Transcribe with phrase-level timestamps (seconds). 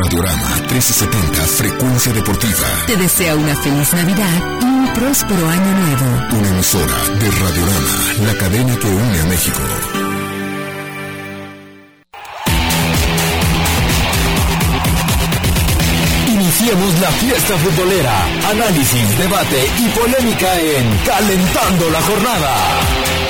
[0.00, 2.68] Radiorama 1370, frecuencia deportiva.
[2.86, 6.38] Te desea una feliz Navidad y un próspero año nuevo.
[6.38, 9.60] Una emisora de Radiorama, la cadena que une a México.
[16.28, 18.24] Iniciemos la fiesta futbolera.
[18.50, 23.27] Análisis, debate y polémica en Calentando la Jornada.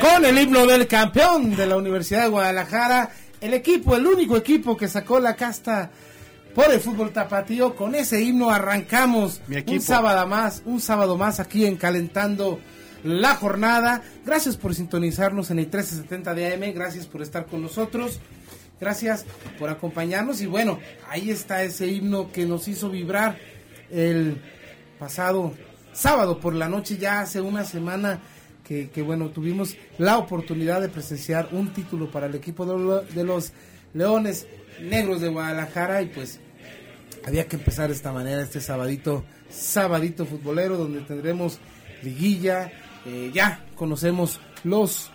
[0.00, 4.76] Con el himno del campeón de la Universidad de Guadalajara, el equipo, el único equipo
[4.76, 5.90] que sacó la casta
[6.54, 11.66] por el fútbol tapatío, con ese himno arrancamos un sábado más, un sábado más aquí
[11.66, 12.58] en Calentando
[13.04, 14.02] la jornada.
[14.24, 18.18] Gracias por sintonizarnos en el 1370 de AM, gracias por estar con nosotros.
[18.80, 19.24] Gracias
[19.58, 23.36] por acompañarnos y bueno, ahí está ese himno que nos hizo vibrar
[23.90, 24.40] el
[24.98, 25.54] pasado
[25.92, 28.20] sábado por la noche, ya hace una semana
[28.64, 33.24] que, bueno, tuvimos la oportunidad de presenciar un título para el equipo de, lo- de
[33.24, 33.52] los
[33.94, 34.46] Leones
[34.82, 36.38] Negros de Guadalajara y pues
[37.26, 41.58] había que empezar de esta manera este sabadito, sabadito futbolero donde tendremos
[42.02, 42.70] liguilla,
[43.06, 45.10] eh, ya conocemos los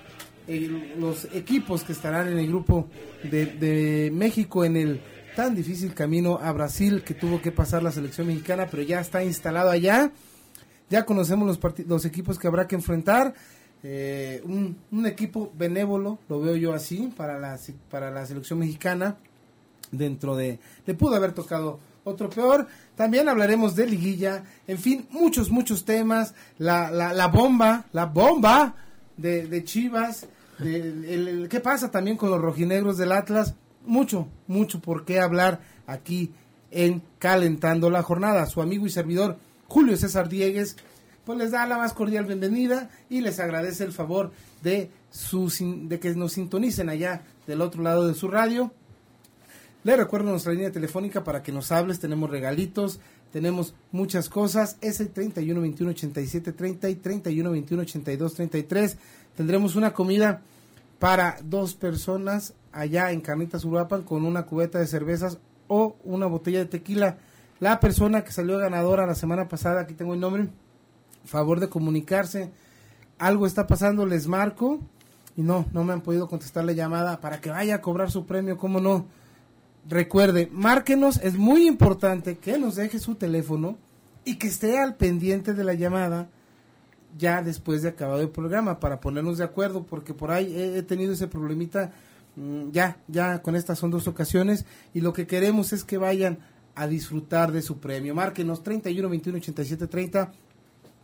[0.97, 2.89] los equipos que estarán en el grupo
[3.23, 5.01] de México en el
[5.35, 9.23] tan difícil camino a Brasil que tuvo que pasar la selección mexicana, pero ya está
[9.23, 10.11] instalado allá.
[10.89, 13.33] Ya conocemos los, los equipos que habrá que enfrentar.
[13.83, 19.17] Eh, un, equipo benévolo, lo veo yo así, para la, para la selección mexicana.
[19.91, 20.59] Dentro de.
[20.87, 22.67] Le pudo haber tocado otro peor.
[22.95, 24.43] También hablaremos de liguilla.
[24.67, 26.33] En fin, muchos, muchos temas.
[26.57, 28.75] La, la, la bomba, la bomba
[29.17, 30.25] de, de Chivas.
[30.59, 33.53] de- el- el- ¿Qué pasa también con los rojinegros del Atlas?
[33.85, 36.31] Mucho, mucho por qué hablar aquí
[36.71, 38.45] en Calentando la Jornada.
[38.45, 40.77] Su amigo y servidor Julio César Diegues,
[41.25, 45.51] pues les da la más cordial bienvenida y les agradece el favor de, su,
[45.87, 48.71] de que nos sintonicen allá del otro lado de su radio.
[49.83, 51.99] Les recuerdo nuestra línea telefónica para que nos hables.
[51.99, 53.01] Tenemos regalitos,
[53.33, 54.77] tenemos muchas cosas.
[54.79, 58.97] Es el 31 21 87 30 y 31 21 82 33.
[59.35, 60.41] Tendremos una comida
[61.03, 65.37] para dos personas allá en Carnitas Uruapan con una cubeta de cervezas
[65.67, 67.17] o una botella de tequila.
[67.59, 70.47] La persona que salió ganadora la semana pasada, aquí tengo el nombre,
[71.25, 72.51] favor de comunicarse.
[73.19, 74.79] Algo está pasando, les marco
[75.35, 78.25] y no, no me han podido contestar la llamada para que vaya a cobrar su
[78.25, 79.05] premio, ¿cómo no?
[79.89, 83.77] Recuerde, márquenos, es muy importante que nos deje su teléfono
[84.23, 86.29] y que esté al pendiente de la llamada
[87.17, 91.13] ya después de acabado el programa para ponernos de acuerdo porque por ahí he, tenido
[91.13, 91.91] ese problemita
[92.35, 96.39] mm, ya ya con estas son dos ocasiones y lo que queremos es que vayan
[96.75, 98.15] a disfrutar de su premio.
[98.15, 100.31] Márquenos 31 21 87 30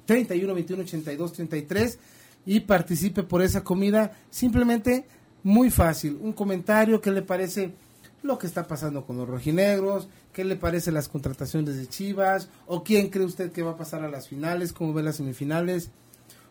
[0.05, 1.99] 31 21 82 33
[2.45, 4.11] y participe por esa comida.
[4.29, 5.05] Simplemente
[5.43, 7.73] muy fácil un comentario que le parece
[8.21, 12.83] lo que está pasando con los rojinegros, qué le parece las contrataciones de Chivas, o
[12.83, 15.91] quién cree usted que va a pasar a las finales, cómo ve las semifinales,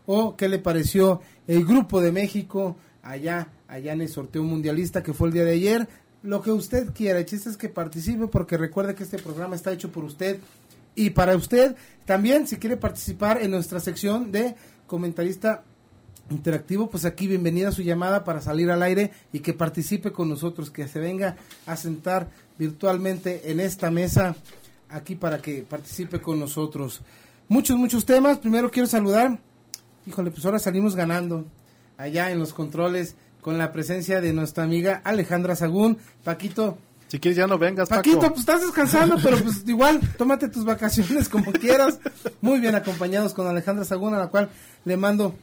[0.07, 5.13] o qué le pareció el grupo de México allá, allá en el sorteo mundialista que
[5.13, 5.89] fue el día de ayer,
[6.23, 9.73] lo que usted quiera, el chiste es que participe porque recuerde que este programa está
[9.73, 10.39] hecho por usted
[10.95, 11.77] y para usted.
[12.07, 14.57] También si quiere participar en nuestra sección de
[14.87, 15.63] comentarista
[16.31, 20.29] interactivo, pues aquí bienvenida a su llamada para salir al aire y que participe con
[20.29, 21.37] nosotros, que se venga
[21.67, 22.29] a sentar
[22.59, 24.37] virtualmente en esta mesa
[24.91, 27.01] aquí para que participe con nosotros.
[27.49, 28.39] Muchos, muchos temas.
[28.39, 29.39] Primero quiero saludar.
[30.07, 31.47] Híjole, pues ahora salimos ganando
[31.97, 35.99] allá en los controles con la presencia de nuestra amiga Alejandra Sagún.
[36.25, 36.77] Paquito,
[37.09, 38.35] Si quieres ya no vengas, Paquito, Paco.
[38.35, 41.99] pues estás descansando, pero pues igual, tómate tus vacaciones como quieras.
[42.43, 44.51] Muy bien acompañados con Alejandra Sagún, a la cual
[44.85, 45.35] le mando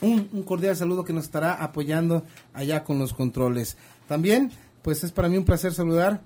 [0.00, 3.76] un, un cordial saludo que nos estará apoyando allá con los controles.
[4.08, 4.52] También,
[4.82, 6.20] pues es para mí un placer saludar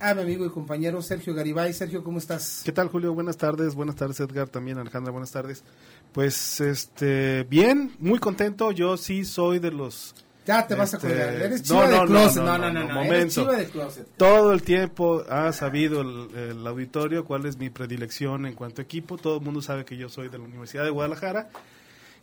[0.00, 1.72] a mi amigo y compañero Sergio Garibay.
[1.72, 2.62] Sergio, ¿cómo estás?
[2.64, 3.12] ¿Qué tal, Julio?
[3.14, 3.74] Buenas tardes.
[3.74, 4.48] Buenas tardes, Edgar.
[4.48, 5.64] También, Alejandra, buenas tardes.
[6.12, 8.70] Pues, este, bien, muy contento.
[8.72, 10.14] Yo sí soy de los...
[10.46, 11.34] Ya te vas a Este, colgar.
[11.34, 12.42] Eres chiva no, de closet.
[12.42, 13.42] no, No, no, no, momento.
[13.42, 14.06] chiva de closet.
[14.16, 18.84] Todo el tiempo ha sabido el, el auditorio cuál es mi predilección en cuanto a
[18.84, 19.18] equipo.
[19.18, 21.50] Todo el mundo sabe que yo soy de la Universidad de Guadalajara.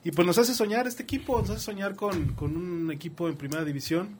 [0.06, 3.36] Y pues nos hace soñar este equipo, nos hace soñar con, con un equipo en
[3.36, 4.20] primera división.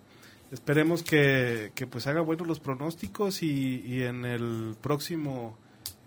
[0.52, 5.56] Esperemos que, que pues haga buenos los pronósticos y, y en el próximo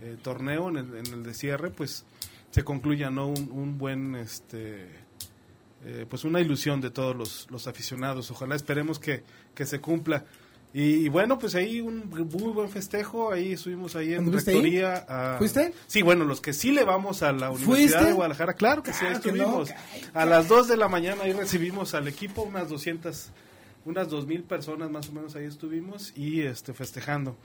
[0.00, 2.04] eh, torneo, en el, en el de cierre, pues
[2.50, 4.88] se concluya no un, un buen este
[5.84, 8.32] eh, pues una ilusión de todos los, los aficionados.
[8.32, 9.22] Ojalá esperemos que,
[9.54, 10.24] que se cumpla.
[10.74, 13.32] Y, y bueno, pues ahí un muy buen festejo.
[13.32, 15.04] Ahí estuvimos ahí en rectoría.
[15.08, 15.72] a- ¿Fuiste?
[15.86, 18.04] Sí, bueno, los que sí le vamos a la Universidad ¿Fuiste?
[18.04, 19.70] de Guadalajara, claro que sí, ahí que no, estuvimos.
[20.14, 23.30] a las 2 de la mañana ahí recibimos al equipo, unas 200,
[23.86, 27.36] unas 2000 personas más o menos ahí estuvimos y este festejando.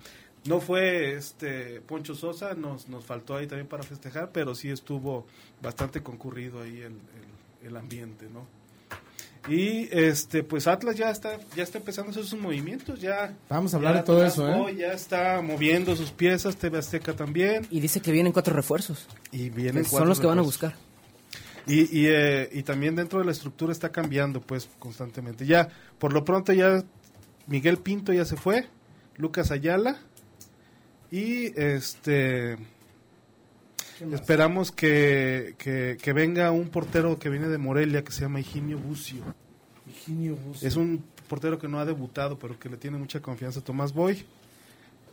[0.45, 5.25] No fue este Poncho Sosa, nos, nos faltó ahí también para festejar, pero sí estuvo
[5.61, 8.45] bastante concurrido ahí el, el- el ambiente, ¿no?
[9.47, 13.73] Y este pues Atlas ya está ya está empezando a hacer sus movimientos, ya Vamos
[13.73, 14.55] a hablar de todo Atlas eso, ¿eh?
[14.55, 19.07] hoy ya está moviendo sus piezas, TV Azteca también Y dice que vienen cuatro refuerzos.
[19.31, 20.75] y vienen que cuatro son los que van a buscar.
[21.65, 25.45] Y, y, eh, y también dentro de la estructura está cambiando, pues, constantemente.
[25.45, 26.83] Ya, por lo pronto ya
[27.47, 28.67] Miguel Pinto ya se fue,
[29.15, 29.97] Lucas Ayala,
[31.09, 32.57] y este
[34.11, 38.77] esperamos que, que, que venga un portero que viene de Morelia que se llama Higinio
[38.77, 39.23] Bucio.
[39.85, 40.67] Virginio Bucio.
[40.67, 43.94] Es un portero que no ha debutado, pero que le tiene mucha confianza a Tomás
[43.94, 44.25] Boy.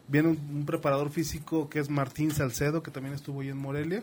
[0.08, 4.02] Viene un, un preparador físico que es Martín Salcedo, que también estuvo ahí en Morelia.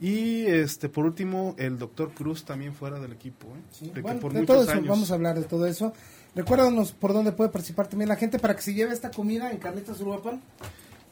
[0.00, 3.48] Y este por último, el doctor Cruz también fuera del equipo.
[3.48, 3.60] ¿eh?
[3.72, 4.86] Sí, De bueno, por de todo eso, años.
[4.86, 5.92] vamos a hablar de todo eso.
[6.34, 9.58] Recuérdanos por dónde puede participar también la gente para que se lleve esta comida en
[9.58, 10.40] Carnitas Uruapan.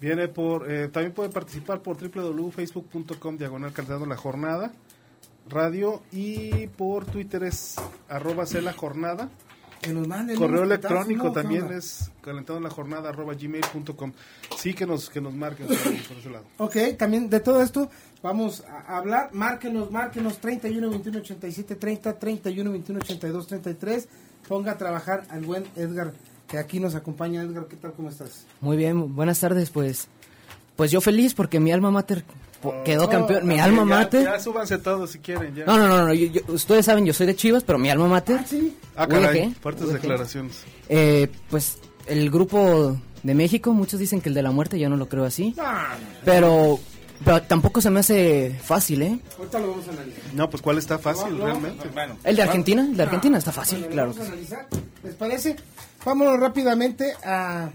[0.01, 4.73] Viene por, eh, también puede participar por www.facebook.com diagonal calentando la jornada
[5.49, 7.77] radio y por Twitter es
[8.09, 9.29] arroba la jornada.
[9.81, 11.33] Que nos manden Correo electrónico ¿no?
[11.33, 14.13] ¿Qué también es calentando la jornada arroba gmail.com.
[14.57, 16.45] Sí que nos, que nos marquen por, por ese lado.
[16.59, 17.89] Ok, también de todo esto
[18.23, 19.31] vamos a hablar.
[19.33, 24.09] Márquenos, márquenos 31 21 87 30, 31 21 82 33.
[24.49, 26.13] Ponga a trabajar al buen Edgar,
[26.49, 27.43] que aquí nos acompaña.
[27.43, 27.93] Edgar, ¿qué tal?
[27.93, 28.45] ¿Cómo estás?
[28.61, 30.09] Muy bien, buenas tardes, pues.
[30.77, 32.23] Pues yo feliz porque mi alma mater
[32.61, 33.47] po- quedó campeón.
[33.47, 34.25] Mi alma ya- mater.
[34.25, 35.55] Ya, súbanse todos si quieren.
[35.55, 35.65] Ya.
[35.65, 38.07] No, no, no, no, yo- yo- ustedes saben, yo soy de Chivas, pero mi alma
[38.09, 38.41] mater.
[38.47, 38.77] sí.
[38.95, 40.63] Ah, caray, fuertes declaraciones.
[40.89, 44.97] Eh, pues el grupo de México, muchos dicen que el de la muerte, yo no
[44.97, 45.55] lo creo así.
[46.25, 46.79] Pero,
[47.25, 49.19] pero tampoco se me hace fácil, ¿eh?
[49.39, 50.35] Ahorita lo vamos a analizar.
[50.35, 51.89] No, pues cuál está fácil No, no, realmente.
[51.93, 54.11] Bueno, El de Argentina, el de Argentina está fácil, Bueno, claro.
[54.13, 54.67] vamos a analizar.
[55.03, 55.57] ¿Les parece?
[56.07, 57.69] Vámonos rápidamente a...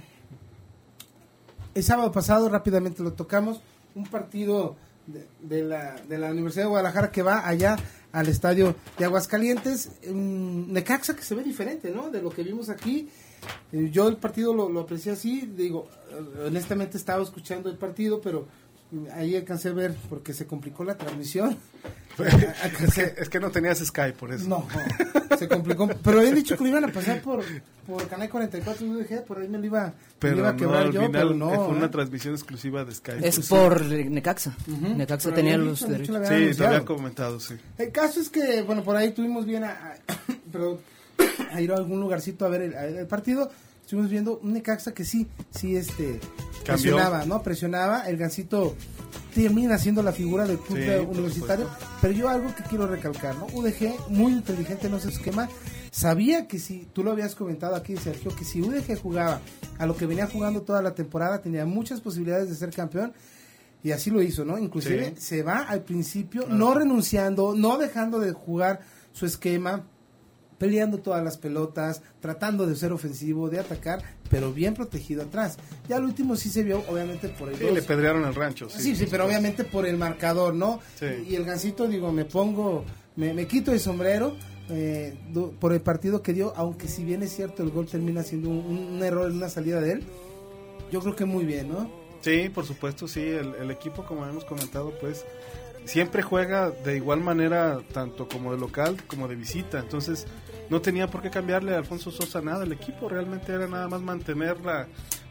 [1.75, 3.59] El sábado pasado, rápidamente lo tocamos,
[3.93, 7.75] un partido de, de la, de la Universidad de Guadalajara que va allá
[8.13, 9.91] al estadio de Aguascalientes.
[10.09, 12.09] Necaxa que se ve diferente, ¿no?
[12.09, 13.09] De lo que vimos aquí.
[13.73, 15.89] Eh, Yo el partido lo, lo aprecié así, digo,
[16.47, 18.47] honestamente estaba escuchando el partido, pero
[19.13, 21.57] ahí alcancé a ver porque se complicó la transmisión.
[22.21, 24.47] es, que, es que no tenías Sky por eso.
[24.47, 24.67] No,
[25.29, 25.87] no, se complicó.
[26.03, 27.41] Pero habían dicho que lo iban a pasar por,
[27.87, 30.49] por Canal 44 y yo dije, por ahí me lo iba, me lo Pero iba
[30.49, 31.53] a no, quebrar al yo, final pero no.
[31.53, 31.89] eh, fue una ¿eh?
[31.89, 33.11] transmisión exclusiva de Sky.
[33.23, 34.55] Es por Necaxa.
[34.67, 36.07] Necaxa Pero tenía habían los derechos.
[36.07, 36.45] Sí, habían te había
[36.77, 36.85] anunciado.
[36.85, 37.55] comentado, sí.
[37.77, 39.95] El caso es que, bueno, por ahí tuvimos bien a, a-
[40.51, 40.79] perdón,
[41.53, 43.49] a ir a algún lugarcito a ver el, a ver el partido.
[43.91, 46.21] Estuvimos viendo un Necaxa que sí, sí, este,
[46.63, 46.95] Cambió.
[46.95, 47.43] presionaba, ¿no?
[47.43, 48.07] Presionaba.
[48.07, 48.73] El Gancito
[49.35, 51.67] termina siendo la figura del club Sí, universitario.
[51.99, 53.47] Pero yo algo que quiero recalcar, ¿no?
[53.47, 55.49] UDG, muy inteligente, no se esquema.
[55.91, 59.41] Sabía que si, tú lo habías comentado aquí, Sergio, que si UDG jugaba
[59.77, 63.11] a lo que venía jugando toda la temporada, tenía muchas posibilidades de ser campeón.
[63.83, 64.57] Y así lo hizo, ¿no?
[64.57, 65.21] Inclusive Sí.
[65.21, 68.79] se va al principio, no renunciando, no dejando de jugar
[69.11, 69.83] su esquema,
[70.61, 75.57] peleando todas las pelotas, tratando de ser ofensivo, de atacar, pero bien protegido atrás.
[75.89, 77.73] Ya al último sí se vio, obviamente, por el Sí, dos.
[77.73, 78.69] le pedrearon el rancho.
[78.69, 80.79] Sí, Sí, sí, pero obviamente por el marcador, ¿no?
[80.99, 81.07] Sí.
[81.27, 84.35] Y el gancito, digo, me pongo, me, me quito el sombrero,
[84.69, 88.21] eh, do- por el partido que dio, aunque si bien es cierto el gol termina
[88.21, 88.57] siendo un,
[88.97, 90.03] un error en una salida de él,
[90.91, 91.89] yo creo que muy bien, ¿no?
[92.21, 93.21] Sí, por supuesto, sí.
[93.21, 95.25] El, el equipo, como hemos comentado, pues
[95.85, 99.79] siempre juega de igual manera, tanto como de local como de visita.
[99.79, 100.27] Entonces,
[100.71, 102.63] no tenía por qué cambiarle a Alfonso Sosa nada.
[102.63, 104.87] El equipo realmente era nada más mantener la-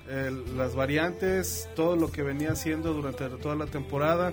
[0.09, 4.33] el- las variantes, todo lo que venía haciendo durante toda la temporada.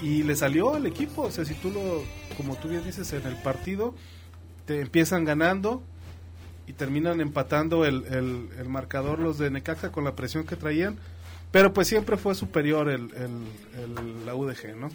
[0.00, 1.22] Y le salió al equipo.
[1.22, 2.02] O sea, si tú lo,
[2.36, 3.94] como tú bien dices, en el partido,
[4.66, 5.82] te empiezan ganando
[6.66, 10.96] y terminan empatando el, el, el marcador los de Necaxa con la presión que traían.
[11.52, 14.90] Pero pues siempre fue superior el, el, el- la UDG, ¿no?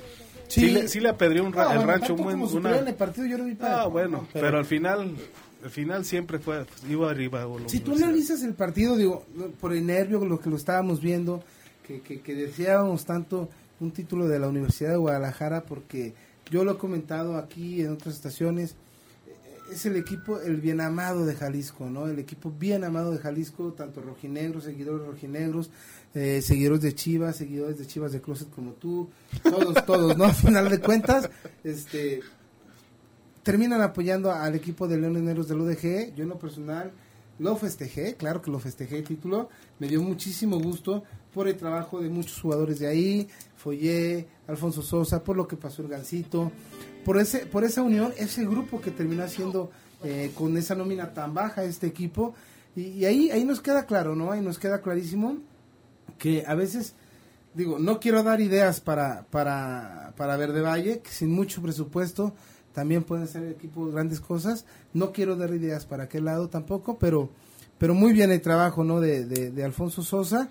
[0.47, 2.87] Sí, le, sí le apedreó un ra- No, el bueno, rancho un buen, una- en
[2.87, 5.15] el partido yo lo vi para Ah, bueno, pero, al final
[5.63, 9.85] al final siempre fue iba arriba Si tú analizas el partido, digo, no, por el
[9.85, 11.43] nervio, lo que lo estábamos viendo,
[11.85, 13.49] que, que, que deseábamos tanto
[13.79, 16.13] un título de la Universidad de Guadalajara, porque
[16.49, 18.75] yo lo he comentado aquí en otras estaciones,
[19.27, 22.07] eh, es el equipo, el bien amado de Jalisco, ¿no?
[22.07, 25.69] El equipo bien amado de Jalisco, tanto rojinegros, seguidores rojinegros,
[26.13, 29.09] eh, seguidores de Chivas, seguidores de Chivas de Closet como tú,
[29.43, 30.25] todos, todos, ¿no?
[30.25, 31.29] Al final de cuentas,
[31.63, 32.21] este,
[33.43, 36.15] terminan apoyando al equipo de Leones Negros del UDG.
[36.15, 36.91] Yo en lo personal
[37.39, 39.49] lo festejé, claro que lo festejé el título.
[39.79, 45.23] Me dio muchísimo gusto por el trabajo de muchos jugadores de ahí, Follé, Alfonso Sosa,
[45.23, 46.51] por lo que pasó el Gancito,
[47.05, 49.69] por ese, por esa unión, ese grupo que terminó haciendo
[50.03, 52.33] eh, con esa nómina tan baja este equipo.
[52.75, 54.31] Y, y ahí, ahí nos queda claro, ¿no?
[54.31, 55.37] Ahí nos queda clarísimo
[56.17, 56.95] que a veces
[57.53, 62.33] digo, no quiero dar ideas para, para, para Verde Valle, que sin mucho presupuesto
[62.73, 64.65] también pueden hacer equipos grandes cosas.
[64.93, 67.31] No quiero dar ideas para aquel lado tampoco, pero,
[67.79, 68.99] pero muy bien el trabajo ¿no?
[68.99, 70.49] de, de, de Alfonso Sosa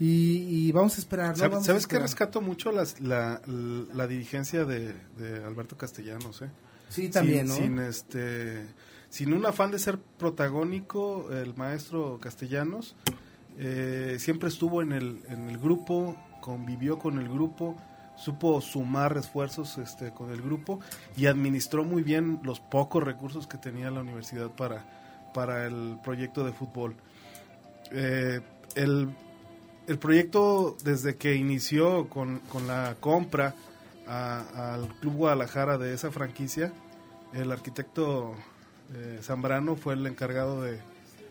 [0.00, 1.30] y, y vamos a esperar.
[1.30, 1.36] ¿no?
[1.36, 2.02] ¿Sabes, ¿sabes qué esperar.
[2.02, 6.40] rescato mucho las- la, la, dirigencia de, de Alberto Castellanos?
[6.40, 6.48] ¿eh?
[6.88, 7.82] Sí, también, sin, ¿no?
[7.82, 8.66] sin, este,
[9.10, 12.96] sin un afán de ser protagónico, el maestro Castellanos
[13.58, 17.76] eh, siempre estuvo en el, en el grupo, convivió con el grupo,
[18.16, 20.80] supo sumar esfuerzos este, con el grupo
[21.16, 24.84] y administró muy bien los pocos recursos que tenía la universidad para,
[25.34, 26.96] para el proyecto de fútbol.
[27.92, 28.40] Eh,
[28.74, 29.10] el,
[29.86, 33.54] el proyecto desde que inició con, con la compra
[34.06, 36.72] al Club Guadalajara de esa franquicia,
[37.32, 38.34] el arquitecto
[38.94, 40.80] eh, Zambrano fue el encargado de,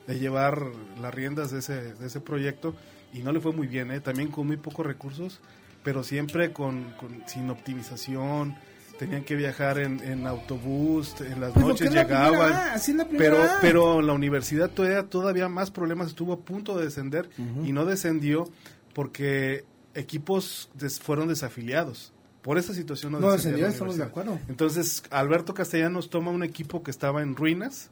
[0.07, 0.61] de llevar
[1.01, 2.75] las riendas de ese, de ese proyecto
[3.13, 3.99] y no le fue muy bien, ¿eh?
[4.01, 5.39] también con muy pocos recursos,
[5.83, 8.55] pero siempre con, con- sin optimización,
[8.99, 13.37] tenían que viajar en, en autobús, en las Pues noches la llegaban, primera la pero,
[13.61, 17.29] pero la universidad todavía, todavía más problemas, estuvo a punto de descender
[17.65, 18.45] y no descendió
[18.93, 22.11] porque equipos des- fueron desafiliados.
[22.41, 24.39] Por esa situación no, No descendió estamos de acuerdo.
[24.47, 27.89] Entonces, Alberto Castellanos toma un equipo que estaba en ruinas,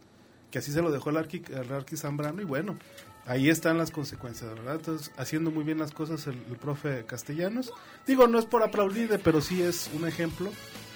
[0.54, 2.78] que así se lo dejó el Arqui, el Arqui Zambrano, y bueno,
[3.26, 4.76] ahí están las consecuencias, ¿verdad?
[4.76, 7.74] Entonces, haciendo muy bien las cosas el, el profe Castellanos.
[8.06, 10.52] Digo, no es por aplaudirle, pero sí es un ejemplo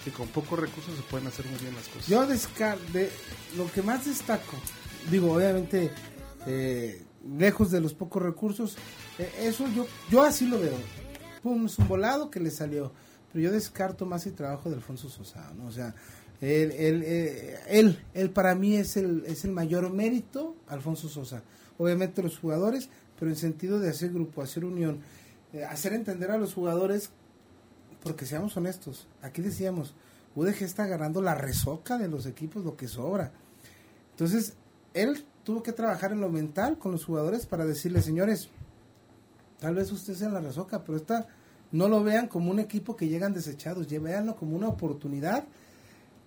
[0.06, 2.06] que con pocos recursos se pueden hacer muy bien las cosas.
[2.06, 3.10] Yo de
[3.58, 4.58] lo que más destaco,
[5.10, 5.92] digo, obviamente,
[6.46, 8.78] eh, lejos de los pocos recursos,
[9.18, 10.78] eh, eso yo, yo así lo veo.
[11.42, 12.94] Pum, es un volado que le salió.
[13.34, 15.66] Pero yo descarto más el trabajo de Alfonso Sosa, ¿no?
[15.66, 15.96] O sea,
[16.42, 21.44] él, él, eh, él, él para mí es el, es el mayor mérito, Alfonso Sosa.
[21.78, 22.90] Obviamente los jugadores,
[23.20, 25.00] pero en sentido de hacer grupo, hacer unión,
[25.54, 27.12] eh, hacer entender a los jugadores
[28.04, 29.94] porque seamos honestos, aquí decíamos,
[30.36, 33.32] UDG está agarrando la resoca de los equipos, lo que sobra.
[34.12, 34.54] Entonces,
[34.94, 38.50] él tuvo que trabajar en lo mental con los jugadores para decirles, señores,
[39.60, 41.28] tal vez ustedes sean la resoca, pero esta
[41.72, 45.46] no lo vean como un equipo que llegan desechados, ya véanlo como una oportunidad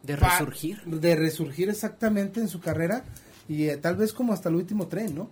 [0.03, 0.83] De resurgir.
[0.85, 3.05] De resurgir exactamente en su carrera
[3.49, 5.29] y eh, tal vez como hasta el último tren, ¿no?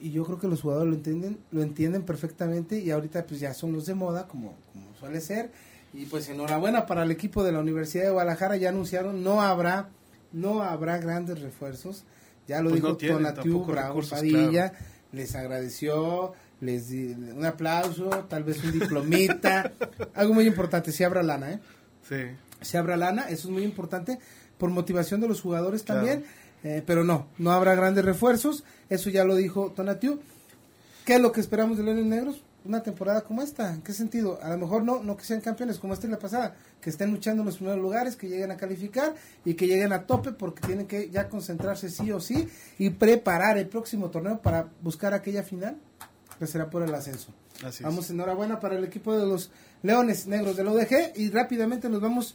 [0.00, 3.52] Y yo creo que los jugadores lo entienden, lo entienden perfectamente y ahorita pues ya
[3.54, 5.50] son los de moda como, como suele ser.
[5.92, 9.88] Y pues enhorabuena para el equipo de la Universidad de Guadalajara, ya anunciaron, no habrá,
[10.32, 12.04] no habrá grandes refuerzos.
[12.46, 14.72] Ya lo Pues dijo no tienen Tonatiu Bravo recursos, Padilla,
[15.12, 19.72] les agradeció, les di un aplauso, tal vez un diplomita,
[20.14, 21.60] algo muy importante, si habrá lana, ¿eh?
[22.08, 22.47] Sí.
[22.60, 24.18] Se abra lana, eso es muy importante
[24.58, 26.00] por motivación de los jugadores Claro.
[26.00, 26.24] también,
[26.64, 30.18] eh, pero no, no habrá grandes refuerzos, eso ya lo dijo Tonatiu.
[31.04, 32.42] ¿Qué es lo que esperamos de Leones Negros?
[32.64, 34.38] Una temporada como esta, ¿en qué sentido?
[34.42, 37.10] A lo mejor no, no que sean campeones como esta y la pasada, que estén
[37.12, 40.66] luchando en los primeros lugares, que lleguen a calificar y que lleguen a tope porque
[40.66, 42.48] tienen que ya concentrarse sí o sí
[42.78, 45.78] y preparar el próximo torneo para buscar aquella final
[46.38, 47.32] que será por el ascenso.
[47.64, 47.82] Así es.
[47.82, 49.50] Vamos, enhorabuena para el equipo de los
[49.82, 52.34] Leones Negros del ODG y rápidamente nos vamos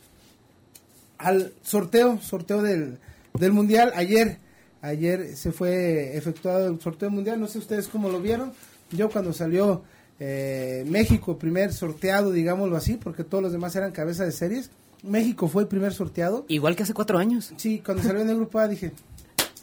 [1.23, 2.99] al sorteo, sorteo del,
[3.39, 3.91] del mundial.
[3.95, 4.39] Ayer,
[4.81, 7.39] ayer se fue efectuado el sorteo mundial.
[7.39, 8.53] No sé ustedes cómo lo vieron.
[8.91, 9.83] Yo cuando salió
[10.19, 14.69] eh, México, primer sorteado, digámoslo así, porque todos los demás eran cabeza de series.
[15.01, 16.45] México fue el primer sorteado.
[16.47, 17.53] Igual que hace cuatro años.
[17.57, 18.91] Sí, cuando salió en el grupo A dije,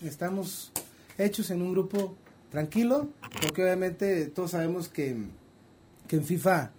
[0.02, 0.72] estamos
[1.16, 2.16] hechos en un grupo
[2.50, 3.08] tranquilo,
[3.40, 5.16] porque obviamente todos sabemos que,
[6.08, 6.72] que en FIFA,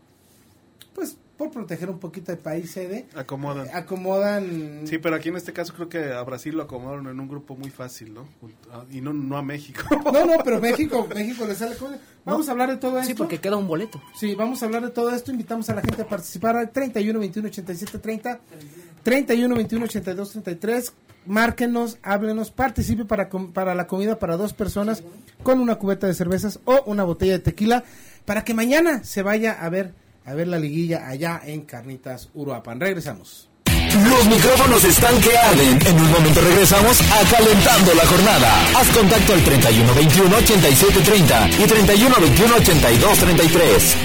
[0.93, 3.67] pues por proteger un poquito el país sede, Acomodan.
[3.73, 4.81] acomodan...
[4.85, 7.55] Sí, pero aquí en este caso creo que a Brasil lo acomodaron en un grupo
[7.55, 8.27] muy fácil, ¿no?
[8.71, 9.81] Ah, Y no, no a México.
[10.05, 11.75] No, no, pero México, México le sale...
[11.75, 13.07] con- Vamos a hablar de todo esto.
[13.07, 13.99] Sí, porque queda un boleto.
[14.15, 15.31] Sí, vamos a hablar de todo esto.
[15.31, 18.39] Invitamos a la gente a participar al 31 21 87 30,
[19.01, 20.93] 31 21 82 33.
[21.25, 25.03] Márquenos, háblenos, participe para, com- para la comida para dos personas
[25.43, 27.83] con una cubeta de cervezas o una botella de tequila
[28.25, 29.93] para que mañana se vaya a ver
[30.25, 32.79] a ver la liguilla allá en Carnitas Uruapan.
[32.79, 33.49] Regresamos.
[33.65, 35.79] Los micrófonos están que arden.
[35.85, 38.67] En un momento regresamos a Calentando la Jornada.
[38.77, 43.97] Haz contacto al 31 21 87 30 y 31 21 82 33.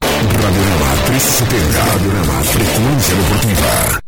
[0.00, 1.84] Radiorama 370.
[1.86, 4.07] Radiorama Frecuencia Deportiva.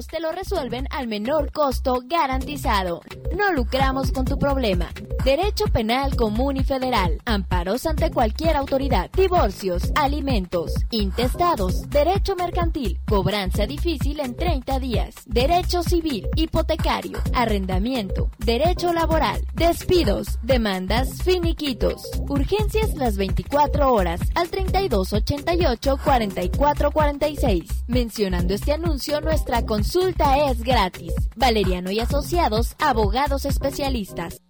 [0.00, 3.02] Te lo resuelven al menor costo garantizado.
[3.36, 4.88] No lucramos con tu problema.
[5.22, 7.20] Derecho penal común y federal.
[7.26, 9.10] Amparos ante cualquier autoridad.
[9.14, 15.14] Divorcios, alimentos, intestados, derecho mercantil, cobranza difícil en 30 días.
[15.26, 22.02] Derecho civil, hipotecario, arrendamiento, derecho laboral, despidos, demandas, finiquitos.
[22.28, 27.84] Urgencias las 24 horas al 3288 4446.
[27.88, 31.12] Mencionando este anuncio, nuestra consulta es gratis.
[31.34, 34.40] Valeriano y Asociados, abogados especialistas.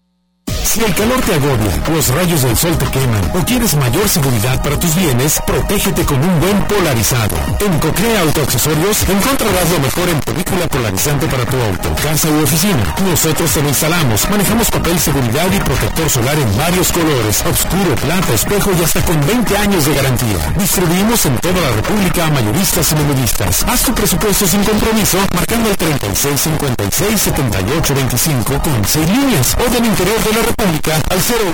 [0.65, 4.63] Si el calor te agobia, los rayos del sol te queman o quieres mayor seguridad
[4.63, 7.37] para tus bienes, protégete con un buen polarizado.
[7.61, 12.95] En Cocrea Autoaccesorios encontrarás lo mejor en película polarizante para tu auto, casa u oficina.
[13.11, 18.33] Nosotros te lo instalamos, manejamos papel seguridad y protector solar en varios colores, oscuro, plata,
[18.33, 20.53] espejo y hasta con 20 años de garantía.
[20.57, 23.65] Distribuimos en toda la República a mayoristas y minoristas.
[23.69, 29.71] Haz tu presupuesto sin compromiso marcando el 36 56 78 25 con 6 líneas o
[29.71, 31.45] del interior de la República al 0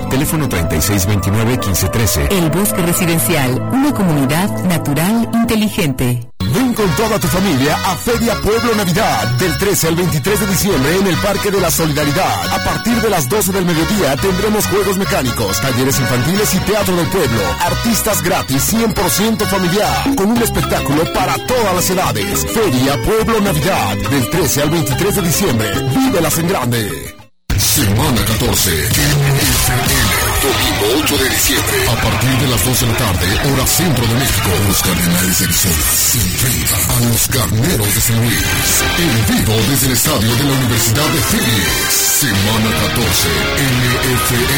[0.09, 2.31] Teléfono 3629-1513.
[2.31, 6.27] El Bosque Residencial, una comunidad natural inteligente.
[6.39, 10.97] Ven con toda tu familia a Feria Pueblo Navidad del 13 al 23 de diciembre
[10.97, 12.53] en el Parque de la Solidaridad.
[12.53, 17.07] A partir de las 12 del mediodía tendremos juegos mecánicos, talleres infantiles y teatro del
[17.07, 17.41] pueblo.
[17.59, 22.45] Artistas gratis 100% familiar con un espectáculo para todas las edades.
[22.45, 25.69] Feria Pueblo Navidad del 13 al 23 de diciembre.
[25.95, 27.24] Vívelas en grande.
[27.57, 28.71] Semana 14.
[28.71, 29.95] NFL.
[30.43, 31.77] Domingo 8 de diciembre.
[31.89, 34.49] A partir de las 2 de la tarde, hora centro de México.
[34.67, 38.83] Los Cardenales de Arizona se enfrentan a los Carneros de San Luis.
[38.97, 41.93] En vivo desde el estadio de la Universidad de Phoenix.
[42.19, 43.29] Semana 14.
[43.65, 44.55] NFL.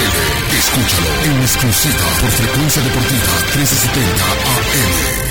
[0.58, 5.27] Escúchalo en exclusiva por frecuencia deportiva 1370 AM.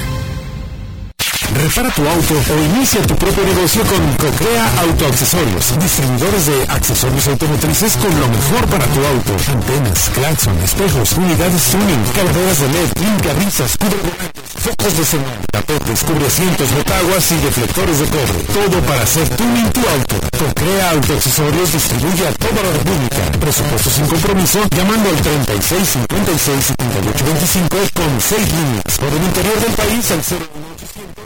[1.56, 7.96] Repara tu auto o inicia tu propio negocio con Cocrea Autoaccesorios, distribuidores de accesorios automotrices
[7.96, 9.32] con lo mejor para tu auto.
[9.50, 17.32] Antenas, claxon, espejos, unidades tuning, calaveras de LED, cubrevolantes, focos de señal, tapetes, cubrecientos, botaguas
[17.32, 18.40] y deflectores de cobre.
[18.52, 20.16] Todo para hacer tuning tu auto.
[20.36, 23.22] Cocrea Autoaccesorios distribuye a toda la República.
[23.40, 28.98] Presupuesto sin compromiso llamando al 36 56 78 25 con 6 líneas.
[29.00, 31.16] Por el interior del país al 01800 72 62 Facebook y en.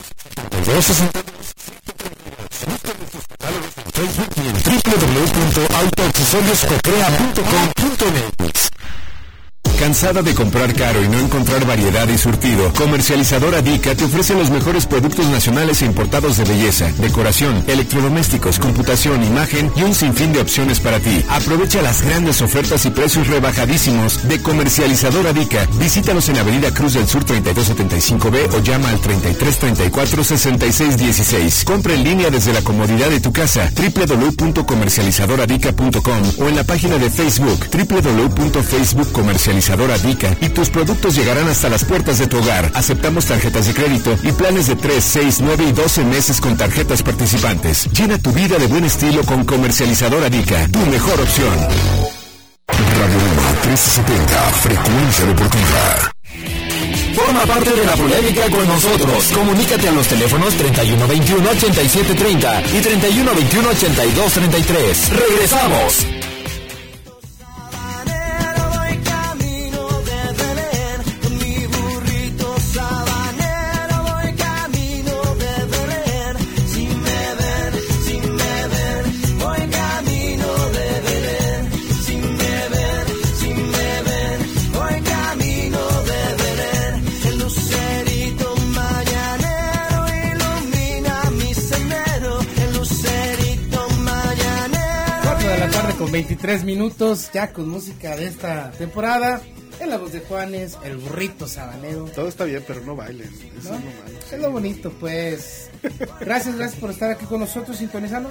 [9.79, 12.73] ¿Cansada de comprar caro y no encontrar variedad y surtido?
[12.75, 19.25] Comercializadora Dica te ofrece los mejores productos nacionales e importados de belleza, decoración, electrodomésticos, computación,
[19.25, 21.25] imagen y un sinfín de opciones para ti.
[21.29, 25.67] Aprovecha las grandes ofertas y precios rebajadísimos de Comercializadora Dica.
[25.79, 31.65] Visítanos en Avenida Cruz del Sur 3275B o llama al 3334 6616.
[31.65, 37.11] Compra en línea desde la comodidad de tu casa www.comercializadoradica.com o en la página de
[37.11, 39.60] Facebook www.facebookcomercializadora
[40.03, 42.73] Dica y tus productos llegarán hasta las puertas de tu hogar.
[42.75, 47.03] Aceptamos tarjetas de crédito y planes de 3, 6, 9 y 12 meses con tarjetas
[47.03, 47.87] participantes.
[47.93, 51.55] Llena tu vida de buen estilo con Comercializadora Dica, tu mejor opción.
[52.69, 56.13] Radio Lima 1370, frecuencia deportiva.
[57.15, 59.31] Forma parte de la polémica con nosotros.
[59.35, 65.11] Comunícate a los teléfonos 3121-8730 y 3121-8233.
[65.11, 66.20] Regresamos.
[96.11, 99.41] Con 23 minutos, ya con música de esta temporada.
[99.79, 102.07] En la voz de Juanes, el burrito sabanero.
[102.07, 103.31] Todo está bien, pero no bailen.
[103.57, 103.79] Eso ¿no?
[103.79, 104.19] es lo malo.
[104.33, 105.71] Es lo bonito, pues.
[106.19, 108.29] Gracias, gracias por estar aquí con nosotros, sintonizando.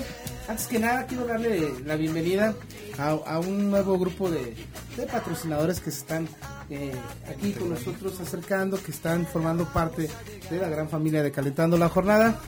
[0.49, 2.53] Antes que nada, quiero darle la bienvenida
[2.97, 4.55] a, a un nuevo grupo de,
[4.97, 6.27] de patrocinadores que se están
[6.69, 6.91] eh,
[7.29, 10.09] aquí con nosotros acercando, que están formando parte
[10.49, 12.41] de la gran familia de Calentando la Jornada.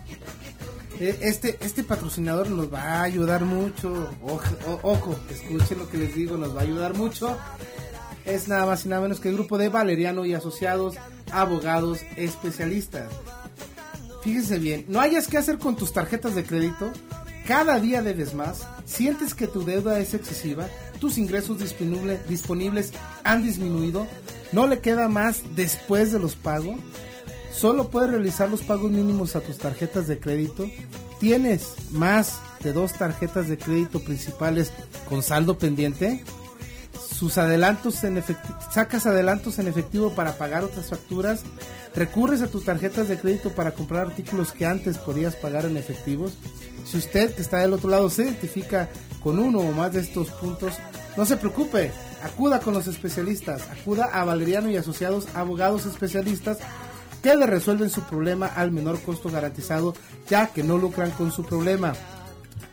[1.00, 4.10] Eh, Este, este patrocinador nos va a ayudar mucho.
[4.84, 7.38] Ojo, escuchen lo que les digo, nos va a ayudar mucho.
[8.26, 10.96] Es nada más y nada menos que el grupo de Valeriano y Asociados,
[11.32, 13.10] abogados especialistas.
[14.22, 16.92] Fíjense bien, no hayas que hacer con tus tarjetas de crédito.
[17.48, 20.68] Cada día debes más, sientes que tu deuda es excesiva,
[21.00, 22.92] tus ingresos disponible- disponibles
[23.24, 24.06] han disminuido,
[24.52, 26.76] no le queda más después de los pagos.
[27.62, 30.68] Solo puedes realizar los pagos mínimos a tus tarjetas de crédito.
[31.20, 34.74] Tienes más de dos tarjetas de crédito principales
[35.08, 36.24] con saldo pendiente.
[37.00, 41.44] Sus adelantos en efectivo, sacas adelantos en efectivo para pagar otras facturas.
[41.96, 46.34] Recurres a tus tarjetas de crédito para comprar artículos que antes podías pagar en efectivos.
[46.84, 48.90] Si usted que está del otro lado se identifica
[49.22, 50.74] con uno o más de estos puntos,
[51.16, 51.92] no se preocupe,
[52.24, 56.58] acuda con los especialistas, acuda a Valeriano y Asociados Abogados Especialistas
[57.22, 59.94] que le resuelven su problema al menor costo garantizado,
[60.30, 61.94] ya que no lucran con su problema.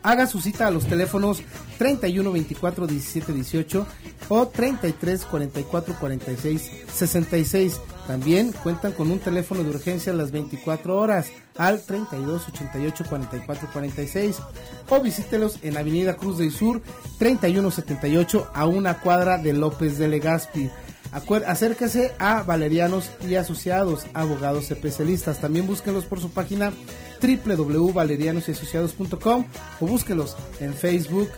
[0.02, 1.42] Haga su cita a los teléfonos
[1.76, 3.86] 31 24 17 18
[4.28, 7.80] o 33 44 46 66.
[8.06, 13.68] También cuentan con un teléfono de urgencia a las 24 horas al 32 88 44
[13.72, 14.36] 46
[14.88, 16.80] o visítelos en Avenida Cruz del Sur
[17.18, 20.70] 31 78 a una cuadra de López de Legazpi.
[21.12, 25.40] Acuer- acérquese a Valerianos y Asociados, abogados especialistas.
[25.40, 26.72] También búsquenlos por su página
[27.22, 29.44] www.valerianosyasociados.com
[29.80, 31.30] o búsquenlos en Facebook,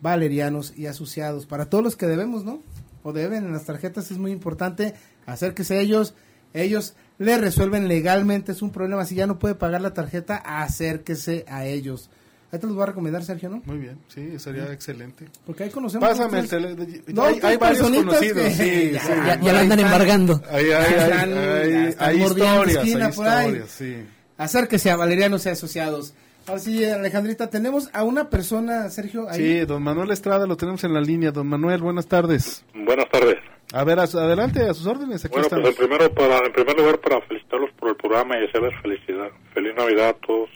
[0.00, 1.46] Valerianos y Asociados.
[1.46, 2.60] Para todos los que debemos, ¿no?
[3.02, 4.94] O deben en las tarjetas es muy importante.
[5.26, 6.14] Acérquese a ellos.
[6.52, 8.52] Ellos le resuelven legalmente.
[8.52, 9.04] Es un problema.
[9.04, 12.10] Si ya no puede pagar la tarjeta, acérquese a ellos.
[12.54, 13.60] Ahí te los voy a recomendar, Sergio, ¿no?
[13.66, 15.26] Muy bien, sí, sería excelente.
[15.44, 16.08] Porque ahí conocemos.
[16.08, 16.76] Pásame el tele.
[17.08, 19.08] No, hay, hay varios conocidos, que- sí, Ya, sí.
[19.26, 19.80] Ya, ya ahí andan están.
[19.80, 20.40] embargando.
[20.50, 23.46] Hay, hay, Están- hay, ya hay, están hay historias, esquina hay por ahí.
[23.46, 23.96] historias, sí.
[24.38, 26.14] Acérquese a Valerianos y Asociados.
[26.46, 29.38] Ahora sí, Alejandrita, tenemos a una persona, Sergio, ahí.
[29.38, 31.32] Sí, don Manuel Estrada lo tenemos en la línea.
[31.32, 32.64] Don Manuel, buenas tardes.
[32.74, 33.36] Buenas tardes.
[33.72, 35.24] A ver, a su- adelante, a sus órdenes.
[35.24, 35.68] Aquí Bueno, pues estamos.
[35.80, 39.28] en, primero para, en primer lugar para felicitarlos por el programa y desearles felicidad.
[39.54, 40.50] Feliz Navidad a todos.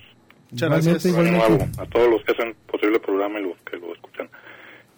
[0.51, 1.07] Muchas gracias.
[1.07, 1.81] Igualmente.
[1.81, 4.29] a todos los que hacen posible el programa y los que lo escuchan.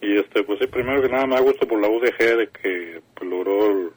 [0.01, 3.01] Y este, pues sí, primero que nada me da gusto por la UDG de que
[3.13, 3.89] pues, logró el,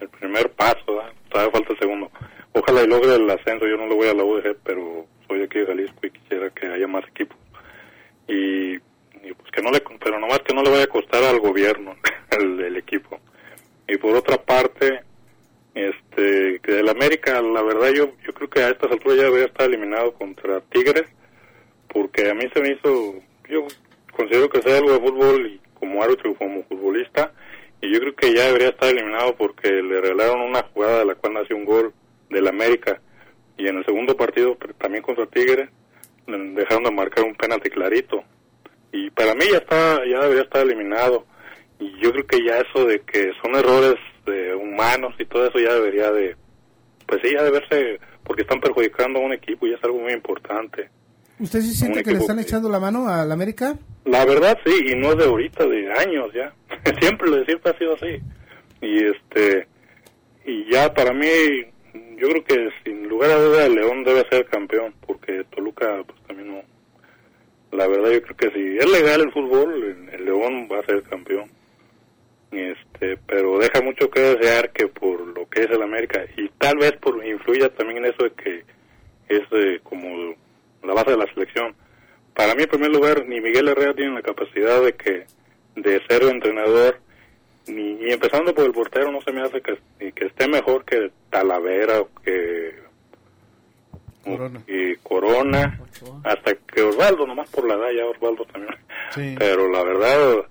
[0.00, 1.12] el primer paso, ¿verdad?
[1.30, 2.10] todavía falta el segundo.
[2.52, 5.44] Ojalá y logre el ascenso, yo no le voy a la UDG, pero soy de
[5.44, 7.36] aquí de Jalisco y quisiera que haya más equipos.
[8.28, 11.40] Y, y pues que no le, pero nomás que no le vaya a costar al
[11.40, 11.96] gobierno
[12.30, 13.20] el, el equipo.
[13.88, 15.02] Y por otra parte,
[15.74, 19.46] este, que del América, la verdad yo, yo creo que a estas alturas ya debería
[19.46, 21.04] estar eliminado contra Tigres,
[21.88, 23.14] porque a mí se me hizo
[23.48, 23.66] yo
[24.16, 27.32] considero que sé algo de fútbol y como árbitro como futbolista,
[27.80, 31.14] y yo creo que ya debería estar eliminado porque le regalaron una jugada de la
[31.14, 31.92] cual nació un gol
[32.28, 33.00] del América,
[33.56, 35.68] y en el segundo partido, también contra Tigre,
[36.26, 38.22] le dejaron de marcar un penalti clarito,
[38.92, 41.26] y para mí ya está, ya debería estar eliminado,
[41.78, 43.96] y yo creo que ya eso de que son errores
[44.30, 46.36] de humanos y todo eso ya debería de,
[47.06, 50.12] pues sí, ya de verse, porque están perjudicando a un equipo y es algo muy
[50.12, 50.88] importante.
[51.40, 53.74] ¿Usted sí siente que le están echando la mano al América?
[54.04, 56.52] La verdad sí, y no es de ahorita, de años ya.
[57.00, 58.20] siempre lo siempre ha sido así.
[58.82, 59.66] Y este
[60.44, 61.26] y ya para mí
[62.16, 66.20] yo creo que sin lugar a duda el León debe ser campeón, porque Toluca pues
[66.26, 66.62] también no.
[67.76, 71.02] La verdad yo creo que si es legal el fútbol, el León va a ser
[71.04, 71.50] campeón.
[72.52, 76.48] Y Este, pero deja mucho que desear que por lo que es el América y
[76.58, 78.64] tal vez por influya también en eso de que
[79.28, 80.34] es eh, como
[80.82, 81.74] la base de la selección.
[82.34, 85.26] Para mí, en primer lugar, ni Miguel Herrera tiene la capacidad de que
[85.76, 86.98] de ser entrenador,
[87.66, 90.84] ni, ni empezando por el portero, no se me hace que, ni que esté mejor
[90.84, 92.74] que Talavera o que
[94.24, 94.62] Corona.
[94.66, 95.80] y Corona,
[96.24, 98.74] hasta que Osvaldo, nomás por la edad, ya Osvaldo también.
[99.14, 99.34] Sí.
[99.38, 100.46] Pero la verdad,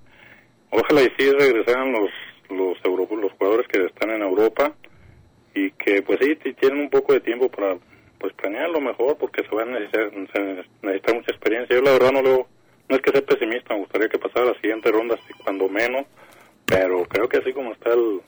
[0.72, 2.10] ojalá y sí regresaran los
[2.50, 4.74] los, euro- los jugadores que están en Europa
[5.54, 7.78] y que pues sí tienen un poco de tiempo para
[8.18, 11.76] pues planearlo mejor porque se va a necesitar, se necesita mucha experiencia.
[11.76, 12.48] Yo la verdad no lo,
[12.90, 16.06] no es que sea pesimista, me gustaría que pasara la siguiente ronda cuando menos,
[16.66, 18.20] pero creo que así como está el,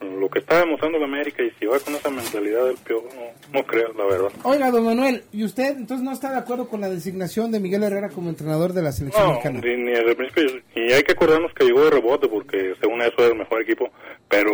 [0.00, 3.58] lo que está demostrando la América y si va con esa mentalidad del piojo, no,
[3.60, 4.28] no creo, la verdad.
[4.44, 7.82] Oiga, don Manuel, ¿y usted entonces no está de acuerdo con la designación de Miguel
[7.82, 9.60] Herrera como entrenador de la selección No, mexicana?
[9.62, 10.62] ni, ni desde el principio.
[10.74, 13.90] Y hay que acordarnos que llegó de rebote porque según eso es el mejor equipo.
[14.28, 14.50] Pero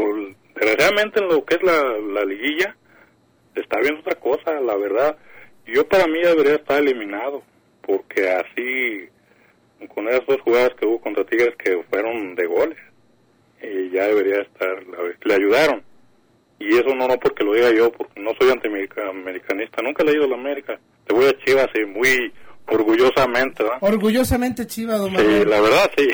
[0.55, 1.83] desgraciadamente en lo que es la,
[2.13, 2.77] la liguilla
[3.55, 5.17] está viendo otra cosa, la verdad.
[5.67, 7.43] Yo para mí debería estar eliminado
[7.83, 9.09] porque así
[9.95, 12.79] con esas dos jugadas que hubo contra Tigres que fueron de goles
[13.63, 15.83] y ya debería estar, la- le ayudaron.
[16.59, 20.27] Y eso no, no porque lo diga yo, porque no soy antiamericanista, nunca he leído
[20.29, 20.79] la América.
[21.07, 22.33] Te voy a Chivas y muy
[22.69, 23.79] orgullosamente, ¿verdad?
[23.81, 25.51] Orgullosamente chiva, don Sí, Manuel.
[25.51, 26.09] la verdad sí.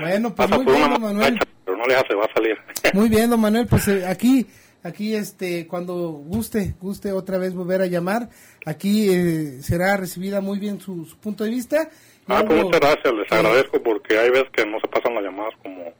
[0.00, 1.38] Bueno, pues Pasa muy bien, don Manuel.
[1.64, 2.56] pero no le hace, va a salir.
[2.94, 4.46] Muy bien, don Manuel, pues eh, aquí,
[4.82, 8.28] aquí, este, cuando guste, guste otra vez volver a llamar,
[8.64, 11.90] aquí eh, será recibida muy bien su, su punto de vista.
[12.26, 13.34] Ah, pues muchas gracias, les Sí.
[13.34, 15.92] agradezco porque hay veces que no se pasan las llamadas como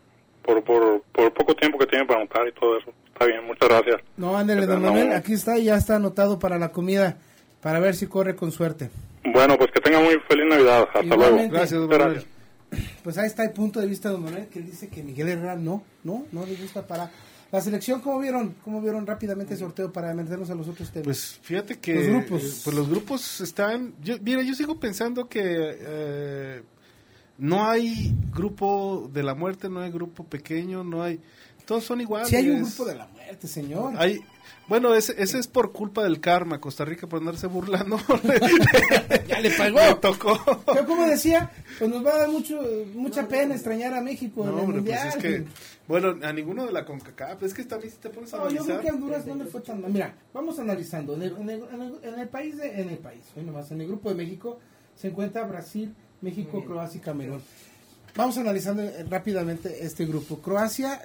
[0.49, 2.91] por, por, por poco tiempo que tienen para anotar y todo eso.
[3.13, 4.01] Está bien, muchas gracias.
[4.17, 7.19] No, ándele, Que don Manuel, aquí está y ya está anotado para la comida,
[7.61, 8.89] para ver si corre con suerte.
[9.25, 10.85] Bueno, pues que tengan muy feliz Navidad.
[10.85, 11.37] Hasta Igualmente.
[11.37, 11.53] luego.
[11.53, 12.25] Gracias, don Manuel.
[13.03, 15.57] Pues ahí está el punto de vista de don Manuel, que dice que Miguel Herrera
[15.57, 17.11] no, no, no le gusta para...
[17.51, 18.57] La selección, ¿cómo vieron?
[18.63, 21.05] ¿Cómo vieron rápidamente el sorteo para meternos a los otros temas?
[21.07, 22.43] Pues fíjate que Los grupos.
[22.45, 26.63] eh, pues los grupos están yo, mira yo sigo pensando que eh,
[27.39, 31.21] no hay grupo de la muerte no hay grupo pequeño no hay
[31.65, 33.95] todos son iguales si hay un grupo de la muerte, señor.
[33.97, 34.21] hay
[34.69, 37.99] bueno ese, ese es por culpa del karma Costa Rica por andarse burlando
[39.27, 39.79] ya le pagó.
[39.79, 40.39] Le tocó
[40.75, 42.61] Yo como decía, pues nos va a dar mucho,
[42.95, 45.45] mucha pena extrañar a México en no el hombre pues es que
[45.87, 48.63] bueno a ninguno de la Concacaf es que también si te pones a No, yo
[48.65, 49.91] creo analizar que Honduras no le fue tan mal.
[49.93, 51.15] Mira, vamos analizando.
[51.15, 53.71] En el, en el- en el- en el país, de, en el país, hoy nomás,
[53.71, 54.59] en el grupo de México,
[54.97, 57.41] se encuentra Brasil, México, Croacia y Camerún.
[58.17, 60.39] Vamos analizando eh, rápidamente este grupo.
[60.41, 61.01] Croacia,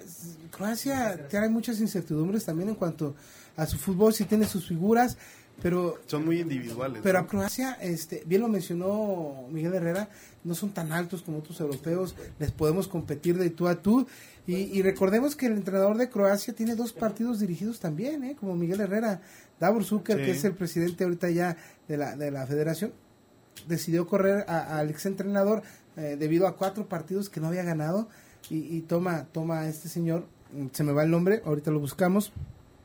[0.52, 3.16] Croacia tiene muchas incertidumbres también en cuanto
[3.56, 5.18] a su fútbol, si tiene sus figuras,
[5.62, 7.26] pero son muy individuales pero ¿no?
[7.26, 10.10] a Croacia, este, bien lo mencionó Miguel Herrera,
[10.44, 14.08] no son tan altos como otros europeos, les podemos competir de tú a tú.
[14.48, 18.36] Y, y recordemos que el entrenador de Croacia tiene dos partidos dirigidos también, ¿eh?
[18.38, 19.22] como Miguel Herrera.
[19.60, 20.26] Davor Zucker, Sí.
[20.26, 21.56] que es el presidente ahorita ya
[21.88, 22.92] de la, de la federación,
[23.68, 25.64] decidió correr a- al exentrenador
[25.96, 28.08] eh, debido a cuatro partidos que no había ganado.
[28.50, 31.80] Y, y toma, toma a este señor, mm, se me va el nombre, ahorita lo
[31.80, 32.32] buscamos,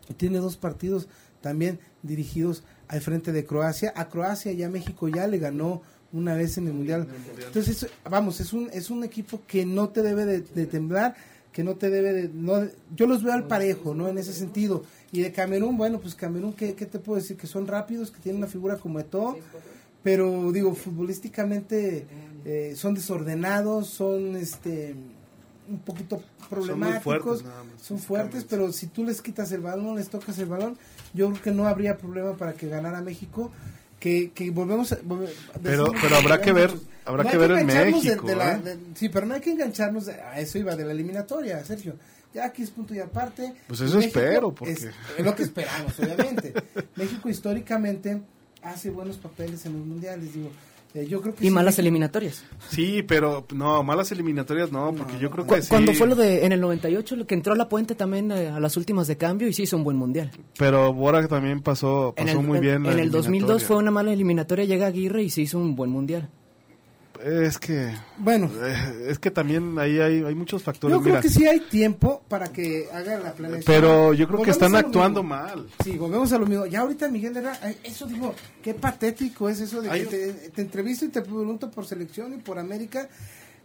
[0.09, 1.09] y tiene dos partidos
[1.40, 3.92] también dirigidos al frente de Croacia.
[3.96, 7.07] A Croacia ya México ya le ganó una vez en el mundial.
[7.46, 11.14] Entonces, eso- vamos, es un es un equipo que no te debe de, de temblar,
[11.52, 14.09] que no te debe de no yo los veo al parejo, ¿no?
[14.09, 14.85] En ese sentido.
[15.12, 17.37] Y de Camerún, bueno, pues Camerún ¿qué, qué te puedo decir?
[17.37, 19.37] Que son rápidos, que tienen una figura como Eto'o,
[20.02, 22.06] pero digo, futbolísticamente
[22.44, 24.94] eh, son desordenados, son este
[25.68, 29.96] un poquito problemáticos, fuertes nada más, son fuertes, pero si tú les quitas el balón,
[29.96, 30.78] les tocas el balón,
[31.12, 33.50] yo creo que no habría problema para que ganara México.
[34.00, 35.28] Que, que volvemos a, volve-
[35.61, 36.87] Pero- pero habrá que ver- muchos.
[37.04, 38.58] habrá que ver en engancharnos de- México, de la- ¿eh?
[38.62, 41.96] de- sí, pero no hay que engancharnos, de- a eso iba de la eliminatoria, Sergio.
[42.32, 43.54] Ya aquí es punto y aparte.
[43.66, 46.54] Pues eso México espero, porque- Es, es lo que esperamos, obviamente.
[46.94, 48.22] México históricamente
[48.62, 50.49] hace buenos papeles en los mundiales, digo.
[50.94, 52.42] Eh, yo creo que y sí, malas eliminatorias.
[52.71, 55.68] Sí, pero no, malas eliminatorias no, porque yo creo Cu- que sí.
[55.68, 58.49] Cuando fue lo de en el 98, lo que entró a la puente también eh,
[58.49, 60.31] a las últimas de cambio y sí hizo un buen mundial.
[60.57, 62.83] Pero Bora también pasó, En pasó el, muy en- bien.
[62.85, 63.66] la en el 2002 eliminatoria.
[63.66, 66.31] fue una mala eliminatoria, llega Aguirre y se hizo un buen mundial.
[67.24, 67.92] Es que.
[68.18, 68.50] Bueno.
[68.62, 70.96] eh, Es que también ahí hay, hay muchos factores.
[70.96, 73.64] Yo creo Mira, que sí hay tiempo para que haga la planeación.
[73.66, 75.37] Pero yo creo que están actuando mismo.
[75.37, 75.66] mal.
[75.83, 76.66] Sí, volvemos a lo mismo.
[76.66, 81.04] Ya ahorita Miguel Herrera, eso digo, qué patético es eso de que te, te entrevisto
[81.04, 83.09] y te pregunto por selección y por América.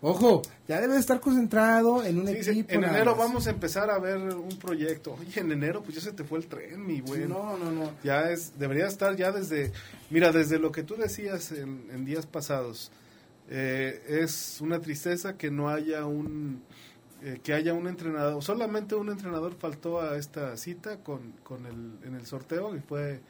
[0.06, 2.74] Ojo, ya debe estar concentrado en un Sí, equipo.
[2.74, 5.16] en enero vamos a empezar a ver un proyecto.
[5.18, 7.22] Oye, en enero pues ya se te fue el tren, mi güey.
[7.26, 7.90] No, no, no.
[8.04, 9.72] Ya es, debería estar ya desde,
[10.10, 12.92] mira, desde lo que tú decías en, en días pasados.
[13.56, 16.64] Eh, es una tristeza que no haya un,
[17.22, 22.00] eh, que haya un entrenador, solamente un entrenador faltó a esta cita con, con el,
[22.04, 23.22] en el sorteo y fue,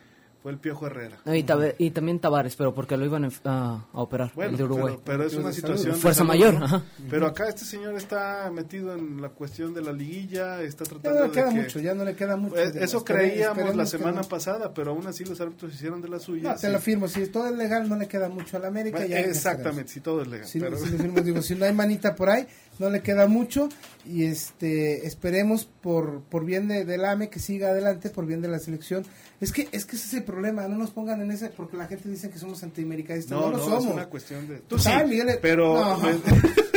[0.43, 1.17] fue el Piojo Herrera.
[1.23, 4.58] No, Y, Tabe- y también Tavares, pero porque lo iban a, a- operar, Bueno, el
[4.58, 4.93] de Uruguay.
[5.06, 5.93] Pero, pero es una situación.
[5.93, 6.65] de Fuerza salud, mayor, ¿no?
[6.65, 6.84] ajá.
[7.10, 11.19] Pero acá este señor está metido en la cuestión de la liguilla, está Ya tratando
[11.21, 11.62] no le queda de que...
[11.62, 12.56] mucho, ya no le queda mucho.
[12.56, 14.27] Pues, eso creíamos la semana no.
[14.27, 16.51] pasada, pero aún así los árbitros hicieron de la suya.
[16.53, 18.97] No, te lo firmo, si todo es legal no le queda mucho a la América.
[18.97, 20.45] Bueno, ya exactamente, si todo es legal.
[20.47, 22.45] Si, pero- si le firmo, digo, si no hay manita por ahí,
[22.79, 23.69] no le queda mucho.
[24.05, 28.47] Y este esperemos por, por bien de, del AME que siga adelante, por bien de
[28.49, 29.05] la selección.
[29.39, 31.88] Es que, es que ese es el problema, no nos pongan en ese, porque la
[31.88, 33.31] gente dice que somos antiamericanistas.
[33.31, 33.86] No, no, lo no, somos.
[33.86, 34.57] es una cuestión de...
[34.59, 35.73] Tú Total, sí, Miguel, pero...
[35.75, 36.01] no.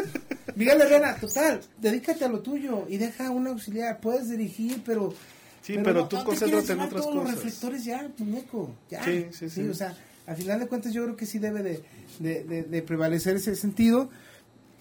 [0.57, 4.01] Miguel Herrera, total, dedícate a lo tuyo y deja un auxiliar.
[4.01, 5.13] Puedes dirigir, pero.
[5.61, 7.35] Sí, pero tú te concéntrate quieras en otras todos cosas.
[7.35, 8.71] Los reflectores ya, muñeco.
[8.89, 9.05] Ya.
[9.05, 9.69] Sí, sí, sí.
[9.69, 9.95] O sea,
[10.27, 11.83] al final de cuentas, yo creo que sí debe de,
[12.21, 14.09] de- de- de prevalecer ese sentido.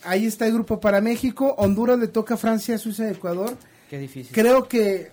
[0.06, 1.56] Ahí está el grupo para México.
[1.58, 3.56] Honduras le toca a Francia, Suiza y Ecuador.
[3.89, 4.34] Qué difícil.
[4.34, 5.12] Creo que.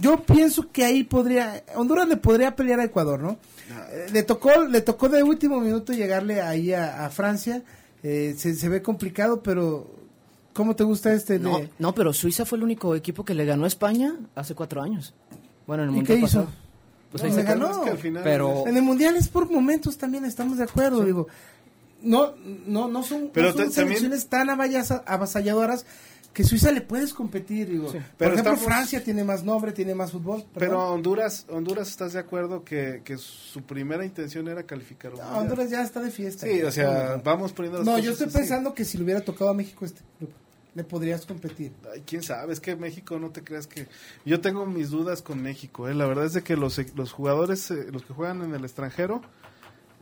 [0.00, 1.62] Yo pienso que ahí podría.
[1.76, 3.38] Honduras le podría pelear a Ecuador, ¿no?
[3.90, 7.62] Eh, le tocó le tocó de último minuto llegarle ahí a, a Francia.
[8.02, 9.90] Eh, se, se ve complicado, pero.
[10.52, 11.38] ¿Cómo te gusta este?
[11.40, 14.54] No, de- no, pero Suiza fue el único equipo que le ganó a España hace
[14.54, 15.12] cuatro años.
[15.66, 16.38] Bueno, en el ¿Y mundial qué hizo?
[16.44, 16.48] pasado.
[17.10, 17.66] Pues No, ahí se ganó.
[17.68, 17.78] quedó.
[17.78, 21.04] Es que al final- Pero En el mundial es por momentos también, estamos de acuerdo,
[21.04, 21.26] digo.
[22.04, 22.34] No,
[22.66, 25.86] no, no son, Pero no son selecciones tan avasalladoras
[26.32, 27.84] que Suiza le puedes competir, digo.
[27.92, 30.44] Por Pero ejemplo, estamos- Francia tiene más nombre, tiene más fútbol.
[30.58, 30.90] Pero.
[30.92, 35.12] Honduras, Honduras, ¿estás de acuerdo que, que su primera intención era calificar?
[35.12, 35.38] un No?
[35.38, 36.44] Honduras ya está de fiesta.
[36.46, 38.36] Sí, o sea, No, vamos poniendo las No, cosas yo estoy así.
[38.38, 40.34] pensando que si le hubiera tocado a México este grupo,
[40.74, 41.70] le podrías competir.
[41.94, 43.86] Ay, quién sabe, es que México no te creas que...
[44.24, 45.94] Yo tengo mis dudas con México, ¿eh?
[45.94, 49.22] la verdad es de que los, los jugadores, eh, los que juegan en el extranjero,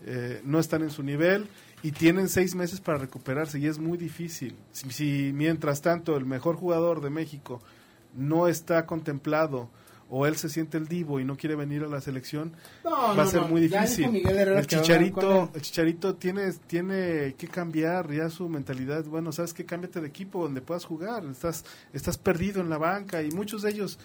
[0.07, 1.47] eh, no están en su nivel
[1.83, 4.57] y tienen seis meses para recuperarse y es muy difícil.
[4.73, 7.61] Si, si mientras tanto el mejor jugador de México
[8.15, 9.69] no está contemplado
[10.15, 12.53] o él se siente el divo y no quiere venir a la selección,
[12.85, 13.49] No, va no, a ser no.
[13.49, 14.15] muy difícil.
[14.15, 19.05] El chicharito, el chicharito tiene, tiene que cambiar ya su mentalidad.
[19.07, 21.25] Bueno, sabes que cámbiate de equipo donde puedas jugar.
[21.25, 21.65] Estás,
[21.95, 23.99] estás perdido en la banca y muchos de ellos.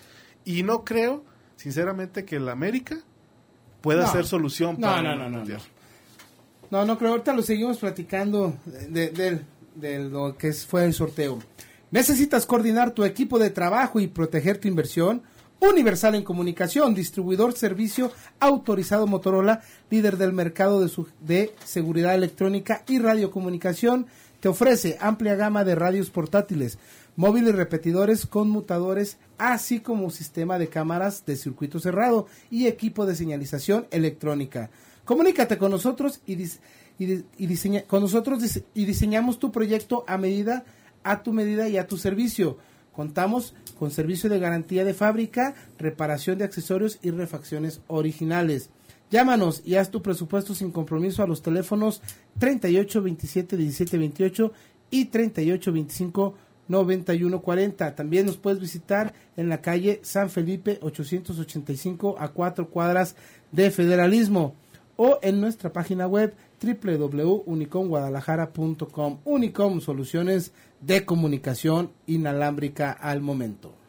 [0.46, 1.26] Y no creo,
[1.58, 2.98] sinceramente, que el América
[3.82, 5.58] pueda ser solución para no, el no.
[6.72, 7.12] No, no creo.
[7.12, 9.42] Ahorita lo seguimos platicando de, de-
[9.76, 11.40] de lo que fue el sorteo.
[11.92, 15.22] ¿Necesitas coordinar tu equipo de trabajo y proteger tu inversión?
[15.60, 22.84] Universal en Comunicación, distribuidor servicio autorizado Motorola, líder del mercado de, su- de seguridad electrónica
[22.88, 24.06] y radiocomunicación,
[24.40, 26.78] te ofrece amplia gama de radios portátiles,
[27.16, 33.88] móviles repetidores conmutadores, así como sistema de cámaras de circuito cerrado y equipo de señalización
[33.90, 34.70] electrónica.
[35.08, 36.60] Comunícate con nosotros y, dis-
[37.00, 38.44] y di- y diseña, con nosotros
[38.74, 40.66] y diseñamos tu proyecto a medida,
[41.02, 42.58] a tu medida y a tu servicio.
[42.92, 48.70] Contamos con servicio de garantía de fábrica, reparación de accesorios y refacciones originales.
[49.10, 52.02] Llámanos y haz tu presupuesto sin compromiso a los teléfonos
[52.40, 54.52] 38 27 17 28
[54.92, 56.34] y 38 25
[56.68, 57.96] 91 40.
[57.96, 63.16] También nos puedes visitar en la calle San Felipe 885 a cuatro cuadras
[63.54, 64.56] de Federalismo
[64.98, 69.20] o en nuestra página web www.unicomguadalajara.com.
[69.24, 73.88] Unicom Soluciones de Comunicación Inalámbrica al momento.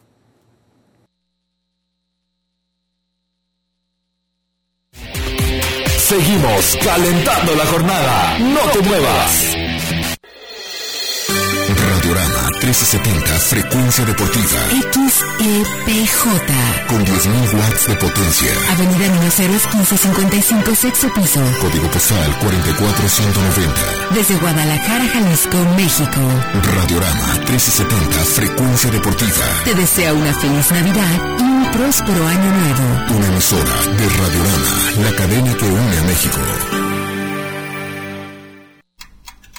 [6.08, 8.38] Seguimos calentando la jornada.
[8.38, 9.67] No te muevas.
[12.08, 14.60] Radiorama 1370, frecuencia deportiva,
[14.96, 16.24] XEPJ.
[16.88, 18.52] con 10.000 watts de potencia.
[18.70, 21.40] Avenida Niños Héroes 1555, sexto piso.
[21.60, 24.14] Código postal 44190.
[24.14, 26.20] Desde Guadalajara, Jalisco, México.
[26.76, 29.44] Radiorama 1370, frecuencia deportiva.
[29.66, 33.18] Te desea una feliz Navidad y un próspero año nuevo.
[33.18, 34.72] Una emisora de Radiorama,
[35.04, 36.40] la cadena que une a México.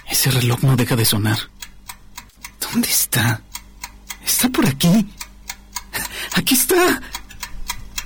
[0.09, 1.37] Ese reloj no deja de sonar.
[2.71, 3.41] ¿Dónde está?
[4.25, 5.07] Está por aquí.
[6.35, 7.01] Aquí está.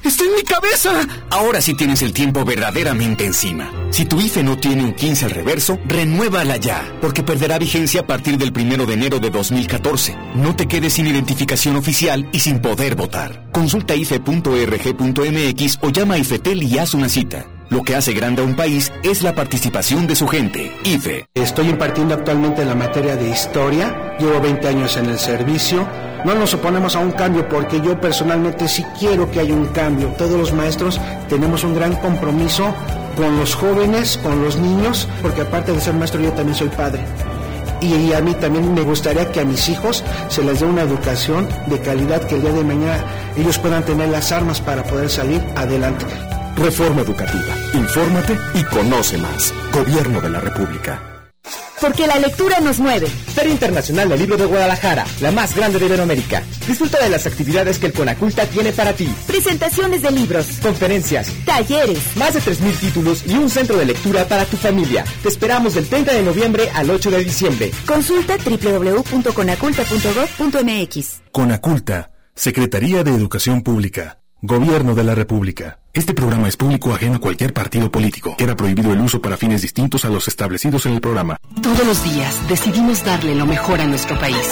[0.04, 1.08] ¡Está en mi cabeza!
[1.30, 3.72] Ahora sí tienes el tiempo verdaderamente encima.
[3.90, 8.08] Si tu IFE no tiene un 15 al reverso, renuévala ya, porque perderá vigencia a
[8.08, 10.18] partir del 1 de enero de 2014.
[10.36, 13.50] No te quedes sin identificación oficial y sin poder votar.
[13.54, 17.53] Consulta ife.rg.mx o llama a IFETEL y haz una cita.
[17.70, 20.72] Lo que hace grande a un país es la participación de su gente.
[20.84, 21.28] IFE.
[21.34, 24.16] Estoy impartiendo actualmente la materia de historia.
[24.20, 25.88] Llevo 20 años en el servicio.
[26.26, 30.10] No nos oponemos a un cambio porque yo personalmente sí quiero que haya un cambio.
[30.18, 32.74] Todos los maestros tenemos un gran compromiso
[33.18, 37.02] con los jóvenes, con los niños, porque aparte de ser maestro yo también soy padre.
[37.82, 41.48] Y a mí también me gustaría que a mis hijos se les dé una educación
[41.68, 43.04] de calidad que el día de mañana
[43.36, 46.06] ellos puedan tener las armas para poder salir adelante.
[46.56, 47.56] Reforma educativa.
[47.74, 49.52] Infórmate y conoce más.
[49.74, 51.10] Gobierno de la República.
[51.82, 53.08] Porque la lectura nos mueve.
[53.08, 56.42] Feria Internacional del Libro de Guadalajara, la más grande de Iberoamérica.
[56.66, 59.14] Disfruta de las actividades que el Conaculta tiene para ti.
[59.28, 60.48] Presentaciones de libros.
[60.62, 61.30] Conferencias.
[61.46, 62.16] Talleres.
[62.16, 65.04] Más de 3.000 títulos y un centro de lectura para tu familia.
[65.22, 67.70] Te esperamos del 30 de noviembre al 8 de diciembre.
[67.86, 71.22] Consulta www.conaculta.gov.mx.
[71.34, 74.20] Conaculta, Secretaría de Educación Pública.
[74.42, 75.80] Gobierno de la República.
[75.96, 78.36] Este programa es público ajeno a cualquier partido político.
[78.36, 81.38] Queda prohibido el uso para fines distintos a los establecidos en el programa.
[81.62, 84.50] Todos los días decidimos darle lo mejor a nuestro país.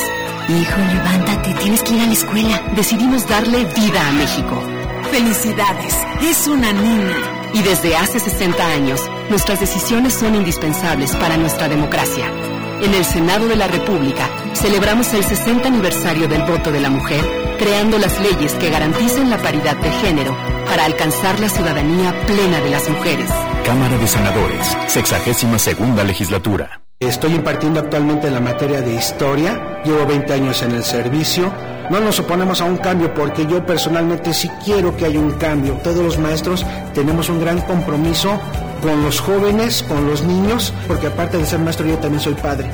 [0.48, 2.74] Hijo, levántate, tienes que ir a la escuela.
[2.76, 4.62] Decidimos darle vida a México.
[5.10, 7.18] Felicidades, es una niña.
[7.56, 12.51] Y desde hace 60 años, nuestras decisiones son indispensables para nuestra democracia.
[12.82, 17.24] En el Senado de la República celebramos el 60 aniversario del voto de la mujer,
[17.60, 22.70] creando las leyes que garanticen la paridad de género para alcanzar la ciudadanía plena de
[22.72, 23.30] las mujeres.
[23.66, 26.82] Cámara de Senadores, 62 segunda legislatura.
[27.00, 29.82] Estoy impartiendo actualmente la materia de historia.
[29.86, 31.54] Llevo 20 años en el servicio.
[31.92, 35.74] No nos oponemos a un cambio porque yo personalmente sí quiero que haya un cambio.
[35.84, 38.40] Todos los maestros tenemos un gran compromiso
[38.82, 42.72] con los jóvenes, con los niños, porque aparte de ser maestro yo también soy padre.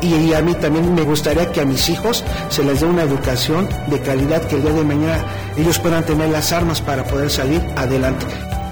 [0.00, 3.68] Y, a mí también me gustaría que a mis hijos se les dé una educación
[3.88, 5.24] de calidad que el día de mañana
[5.56, 8.26] ellos puedan tener las armas para poder salir adelante.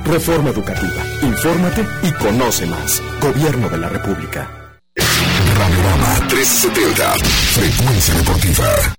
[0.05, 1.03] Reforma educativa.
[1.22, 3.03] Infórmate y conoce más.
[3.20, 4.49] Gobierno de la República.
[4.95, 7.14] Panorama 370.
[7.55, 8.95] Frecuencia deportiva.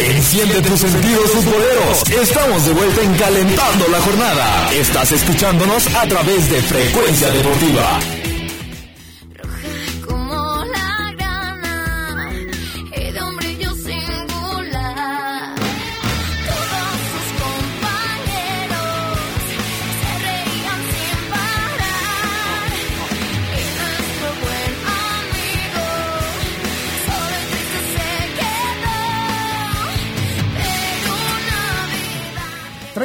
[0.00, 2.10] Enciende tus sentidos futboleros.
[2.10, 4.72] Estamos de vuelta en Calentando la Jornada.
[4.72, 8.19] Estás escuchándonos a través de Frecuencia Deportiva.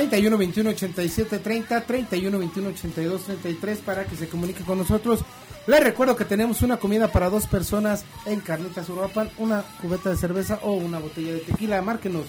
[0.10, 5.22] 31 21 87 30 31 21 82 33 para que se comunique con nosotros.
[5.66, 10.18] Les recuerdo que tenemos una comida para dos personas en Carnitas Uruapan, una cubeta de
[10.18, 11.82] cerveza o una botella de tequila.
[11.82, 12.26] Márquenos.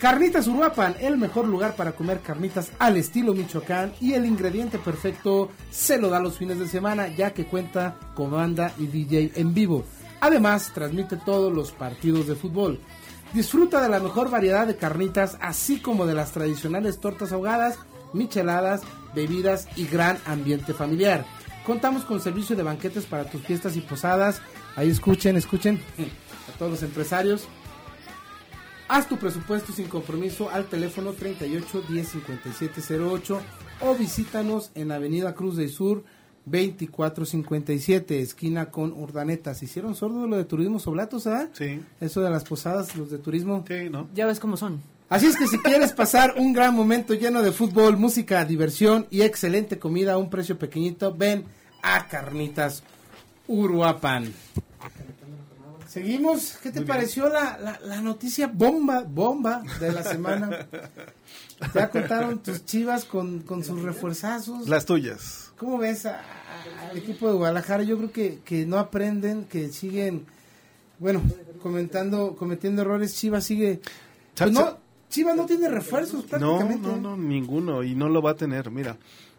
[0.00, 5.50] Carnitas Uruapan, el mejor lugar para comer carnitas al estilo Michoacán y el ingrediente perfecto
[5.70, 9.54] se lo da los fines de semana ya que cuenta con banda y DJ en
[9.54, 9.84] vivo.
[10.20, 12.80] Además, transmite todos los partidos de fútbol.
[13.32, 17.78] Disfruta de la mejor variedad de carnitas, así como de las tradicionales tortas ahogadas,
[18.12, 18.82] micheladas,
[19.14, 21.24] bebidas y gran ambiente familiar.
[21.64, 24.42] Contamos con servicio de banquetes para tus fiestas y posadas.
[24.74, 25.80] Ahí escuchen, escuchen
[26.52, 27.46] a todos los empresarios.
[28.88, 33.40] Haz tu presupuesto sin compromiso al teléfono 38 10 57 08
[33.82, 36.02] o visítanos en Avenida Cruz del Sur
[36.46, 39.54] 2457, esquina con Urdaneta.
[39.54, 41.48] ¿Se hicieron sordo lo de turismo soblatos, ah?
[41.52, 41.80] Sí.
[42.00, 43.64] Eso de las posadas, los de turismo.
[43.66, 44.08] Sí, ¿no?
[44.14, 44.80] Ya ves cómo son.
[45.08, 49.22] Así es que si quieres pasar un gran momento lleno de fútbol, música, diversión y
[49.22, 51.44] excelente comida a un precio pequeñito, ven
[51.82, 52.82] a Carnitas
[53.48, 54.32] Uruapan.
[55.88, 56.56] Seguimos.
[56.62, 60.68] ¿Qué te pareció la, la, la noticia bomba, bomba de la semana?
[61.74, 64.66] Ya contaron tus chivas con, con sus refuerzazos.
[64.66, 65.49] Las tuyas.
[65.60, 67.82] ¿Cómo ves a- a- al equipo de Guadalajara?
[67.82, 70.24] Yo creo que, que no aprenden, que siguen,
[70.98, 71.22] bueno,
[71.62, 73.14] comentando, cometiendo errores.
[73.14, 73.80] Chivas sigue...
[74.36, 74.78] Pues no,
[75.10, 76.88] Chivas no tiene refuerzos No, prácticamente.
[76.88, 78.70] no, no, ninguno, y no lo va a tener.
[78.70, 78.96] Mira,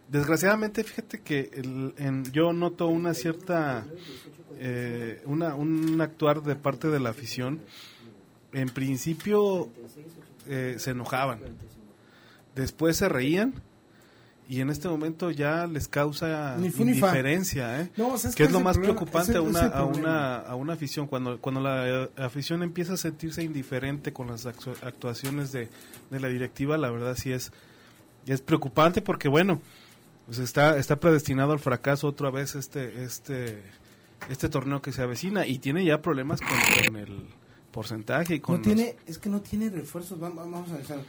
[0.09, 3.85] desgraciadamente, fíjate que el- en- yo noto una cierta,
[4.59, 7.61] eh, una, un actuar de parte de la afición.
[8.53, 9.69] En principio
[10.45, 11.39] eh, se enojaban,
[12.53, 13.53] después se reían
[14.53, 17.89] y en este momento ya les causa Ni ni indiferencia, ¿eh?
[17.95, 18.95] No, ¿sabes que es lo más problema?
[18.99, 22.93] preocupante a, una, es a, una, a una afición, cuando, cuando la eh, afición empieza
[22.93, 25.69] a sentirse indiferente con las actu- actuaciones de,
[26.09, 27.53] de la directiva, la verdad sí es,
[28.27, 29.61] es preocupante porque, bueno,
[30.25, 33.61] pues está, está predestinado al fracaso otra vez este, este,
[34.29, 36.49] este torneo que se avecina y tiene ya problemas con,
[36.87, 37.25] con el
[37.71, 40.19] porcentaje y con No los- tiene, es que no tiene refuerzos.
[40.19, 40.99] Vamos, vamos a analizar.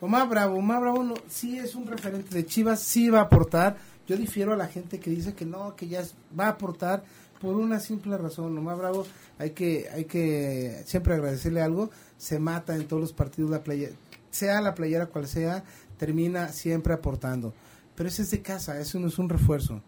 [0.00, 3.76] Omar Bravo, Omar Bravo no, sí es un referente de Chivas, sí va a aportar.
[4.06, 6.02] Yo difiero a la gente que dice que no, que ya
[6.38, 7.04] va a aportar
[7.40, 8.56] por una simple razón.
[8.56, 9.06] Omar Bravo,
[9.38, 11.90] hay que, hay que siempre agradecerle algo.
[12.16, 13.92] Se mata en todos los partidos la playera,
[14.30, 15.64] sea la playera cual sea,
[15.98, 17.52] termina siempre aportando.
[17.94, 19.82] Pero ese es de casa, eso no es un refuerzo.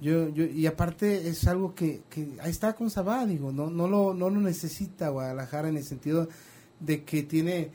[0.00, 3.86] Yo, yo, y aparte es algo que, que ahí está con Sabá, digo, no, no
[3.86, 6.28] lo, no lo necesita Guadalajara en el sentido
[6.80, 7.70] de que tiene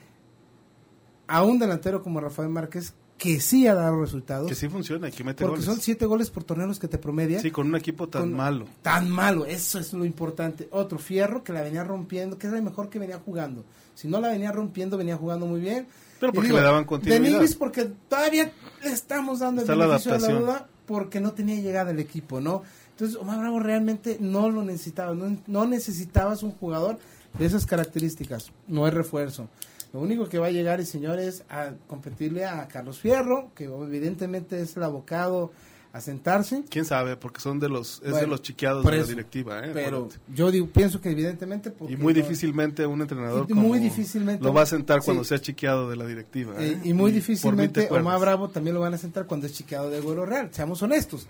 [1.28, 4.50] a un delantero como Rafael Márquez que sí ha dado resultados.
[4.50, 5.66] que sí funciona que mete porque goles.
[5.66, 7.40] son siete goles por torneo los que te promedia.
[7.40, 8.66] Sí, con un equipo tan Con- malo.
[8.82, 10.68] Tan malo, eso es lo importante.
[10.72, 13.64] Otro, Fierro, que la venía rompiendo, que es el mejor que venía jugando.
[13.96, 15.88] Si no la venía rompiendo, venía jugando muy bien.
[16.20, 17.40] Pero porque le daban continuidad.
[17.42, 18.52] De porque todavía
[18.84, 20.46] le estamos dando el Está la beneficio de la adaptación.
[20.58, 22.64] duda porque no tenía llegada el equipo, ¿no?
[22.90, 25.14] Entonces, Omar Bravo realmente no lo necesitaba.
[25.16, 26.98] No, no necesitabas un jugador
[27.40, 28.52] de esas características.
[28.68, 29.48] No es refuerzo.
[29.94, 34.60] Lo único que va a llegar, y señores, a competirle a Carlos Fierro, que evidentemente
[34.60, 35.52] es el abocado
[35.92, 36.64] a sentarse.
[36.68, 37.16] ¿Quién sabe?
[37.16, 39.60] Porque son de los, es de Bueno, los chiqueados de la directiva.
[39.60, 39.70] ¿eh?
[39.72, 40.16] Pero Acuérdate.
[40.34, 41.70] yo digo, pienso que evidentemente...
[41.70, 45.02] porque Y muy no- difícilmente un entrenador Y muy como difícilmente- lo va a sentar
[45.02, 45.06] sí.
[45.06, 46.56] cuando sea chiqueado de la directiva.
[46.58, 46.72] ¿eh?
[46.72, 47.88] Eh, y muy te difícilmente.
[47.92, 51.28] Omar Bravo también lo van a sentar cuando es chiqueado de Güero Real, seamos honestos.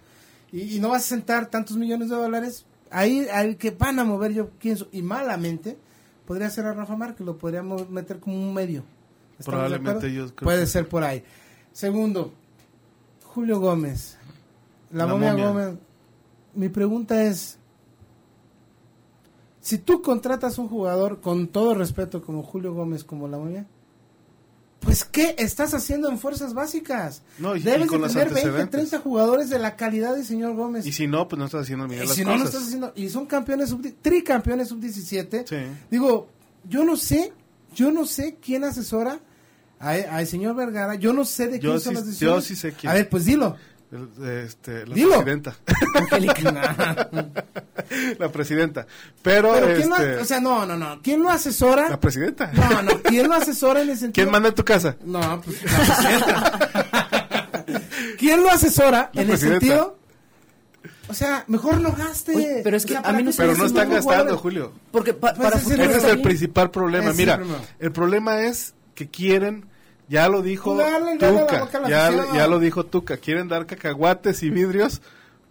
[0.53, 2.65] Y, y no vas a sentar tantos millones de dólares.
[2.89, 5.77] Ahí al que van a mover, yo pienso, y malamente,
[6.25, 8.83] podría ser a Rafa Márquez, lo podríamos meter como un medio.
[9.39, 11.23] ¿Estamos de Probablemente yo creo Puede que ser por ahí.
[11.71, 12.33] Segundo,
[13.25, 14.17] Julio Gómez.
[14.91, 15.47] La, La momia, momia.
[15.47, 15.77] Gómez.
[16.55, 17.57] Mi pregunta es,
[19.59, 23.65] si tú contratas un jugador con todo respeto como Julio Gómez, como la momia,
[24.93, 27.23] pues ¿qué estás haciendo en fuerzas básicas?
[27.39, 28.69] No, y- y Debes con de tener 20, antecedentes.
[28.89, 30.85] 30 jugadores de la calidad del señor Gómez.
[30.85, 32.49] Y si no, pues no estás haciendo bien Y las si no lo cosas.
[32.53, 35.45] estás haciendo, y son campeones sub tricampeones sub 17.
[35.47, 35.55] Sí.
[35.89, 36.27] Digo,
[36.69, 37.33] yo no sé,
[37.73, 39.19] yo no sé quién asesora
[39.79, 42.43] a- al señor Vergara, yo no sé de Yo quién sí- son las yo decisiones.
[42.45, 42.91] sí sé quién.
[42.91, 43.55] A ver, pues dilo.
[43.93, 45.09] El- este, la Dilo.
[45.11, 45.55] presidenta.
[45.95, 47.09] Angélica.
[48.19, 48.87] la presidenta.
[49.21, 51.89] Pero, Pero quién lo, este, o sea, no, no, no, ¿quién lo asesora?
[51.89, 52.51] la presidenta.
[52.53, 54.23] No, no, ¿quién lo asesora en el sentido?
[54.23, 54.95] ¿Quién manda en tu casa?
[55.05, 56.59] No, pues la presidenta.
[58.17, 59.59] ¿Quién lo asesora La en el presidenta.
[59.59, 59.97] sentido?
[61.09, 62.35] O sea, mejor no gaste.
[62.35, 64.37] Oye, pero es O que sea, a ¿para mí no Pero no están gastando?
[64.37, 64.71] Julio.
[64.91, 67.09] Porque pa- Pues para ese Ese es el principal problema.
[67.11, 67.63] Es Mira, el problema.
[67.79, 69.65] el problema es que quieren,
[70.07, 74.43] ya lo dijo Jugarle, darle la Tuca, ya, ya lo dijo Tuca, quieren dar cacahuates
[74.43, 75.01] y vidrios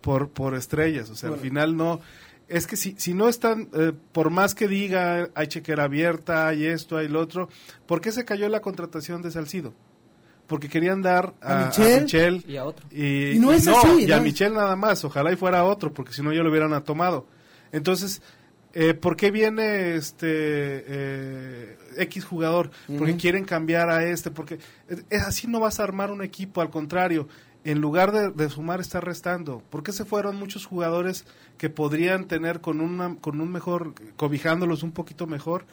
[0.00, 1.10] por, por estrellas.
[1.10, 1.42] O sea, Bueno.
[1.42, 2.00] al final no.
[2.48, 6.66] Es que si, si no están, eh, por más que diga, hay chequera abierta, hay
[6.66, 7.48] esto, hay lo otro,
[7.86, 9.72] ¿por qué se cayó la contratación de Salcido?
[10.48, 11.66] Porque querían dar A a, a
[12.02, 12.44] Michel.
[12.46, 12.84] Y a otro.
[12.90, 14.20] y, Y no es así, y a.
[14.20, 17.26] Michel nada más, ojalá y fuera otro, porque si no ya lo hubieran tomado.
[17.70, 18.20] Entonces,
[18.74, 20.26] eh, ¿por qué viene este
[20.86, 22.70] eh, X jugador?
[22.98, 24.54] Porque quieren cambiar a este, porque
[24.88, 27.28] eh, eh, así no vas a armar un equipo, al contrario,
[27.64, 29.62] en lugar de, de sumar está restando.
[29.70, 31.24] ¿Por qué se fueron muchos jugadores
[31.58, 35.64] que podrían tener con una con un mejor cobijándolos un poquito mejor?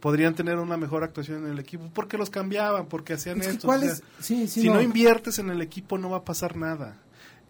[0.00, 3.52] Podrían tener una mejor actuación en el equipo porque los cambiaban, porque hacían Es que
[3.54, 3.66] esto.
[3.66, 4.02] ¿cuál o sea, es?
[4.20, 4.74] Sí, sí, si no.
[4.74, 4.82] no.
[4.82, 6.96] inviertes en el equipo no va a pasar nada.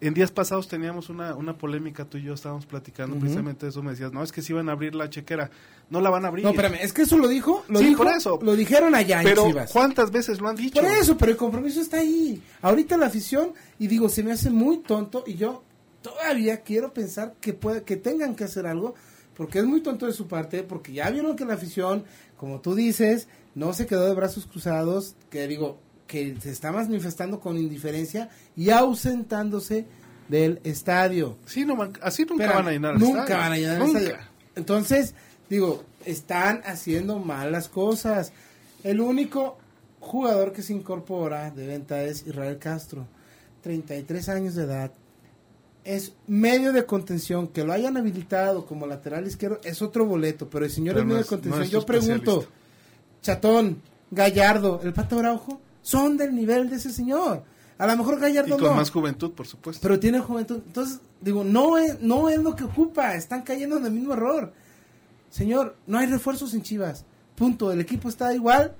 [0.07, 3.91] En días pasados teníamos una, una polémica, tú y yo estábamos platicando precisamente eso, me
[3.91, 5.49] decías, no, es que si van a abrir la chequera,
[5.89, 6.43] no la van a abrir.
[6.45, 8.39] No, espérame, es que eso lo dijo, lo Sí, dijo, por eso.
[8.41, 9.71] lo dijeron allá Pero en Chivas.
[9.71, 10.79] ¿cuántas veces lo han dicho?
[10.81, 12.41] Por eso, pero el compromiso está ahí.
[12.61, 15.63] Ahorita la afición, y digo, se me hace muy tonto, y yo
[16.01, 18.93] todavía quiero pensar que puede, que tengan que hacer algo,
[19.35, 22.03] porque es muy tonto de su parte, porque ya vieron que la afición,
[22.37, 27.39] como tú dices, no se quedó de brazos cruzados, que digo, que se está manifestando
[27.39, 29.85] con indiferencia y ausentándose
[30.27, 31.37] del estadio.
[31.45, 33.41] Sí, no, así nunca van a llenar el Nunca estadio.
[33.41, 33.99] van a llenar el Nunca.
[33.99, 34.25] estadio.
[34.55, 35.15] Entonces,
[35.49, 38.31] digo, están haciendo mal las cosas.
[38.83, 39.57] El único
[39.99, 43.07] jugador que se incorpora de venta es Israel Castro,
[43.61, 44.91] 33 años de edad.
[45.83, 50.65] Es medio de contención, que lo hayan habilitado como lateral izquierdo es otro boleto, pero
[50.65, 51.63] el señor Pero es no medio es- de contención.
[51.63, 52.47] no Yo pregunto.
[53.21, 53.81] Chatón,
[54.11, 57.43] Gallardo, el Pato Araujo, son del nivel de ese señor.
[57.77, 58.73] A lo mejor Y Gallardo con no.
[58.73, 59.81] más juventud, por supuesto.
[59.83, 60.61] Pero tiene juventud.
[60.65, 63.13] Entonces, digo, no es, no es lo que ocupa.
[63.13, 64.51] Están cayendo en el mismo error.
[65.29, 67.05] Señor, no hay refuerzos en Chivas.
[67.35, 67.71] Punto.
[67.71, 68.73] El equipo está igual,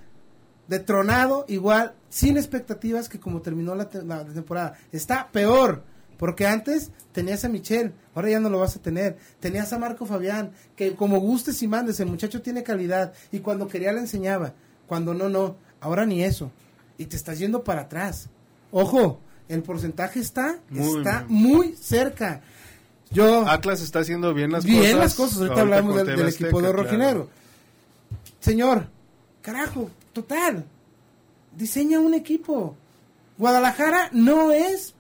[0.68, 4.78] detronado, igual, sin expectativas que como terminó la, te- la temporada.
[4.92, 5.84] Está peor,
[6.18, 9.18] porque antes tenías a Michel, ahora ya no lo vas a tener.
[9.40, 13.68] Tenías a Marco Fabián, que como gustes y mandes, el muchacho tiene calidad y cuando
[13.68, 14.54] quería le enseñaba,
[14.88, 15.58] cuando no, no.
[15.82, 16.52] Ahora ni eso.
[16.98, 18.30] Y te estás yendo para atrás.
[18.72, 21.42] Ojo, el porcentaje está, Muy está bien.
[21.42, 22.42] muy cerca.
[23.12, 24.98] Yo Atlas está haciendo bien las bien cosas.
[24.98, 25.38] las cosas.
[25.40, 26.84] Ahorita hablamos con del, equipo de claro.
[26.84, 27.30] Rojinegro.
[28.40, 28.88] Señor,
[29.42, 30.66] carajo, total.
[31.56, 32.76] Diseña un equipo.
[33.38, 34.94] Guadalajara no es.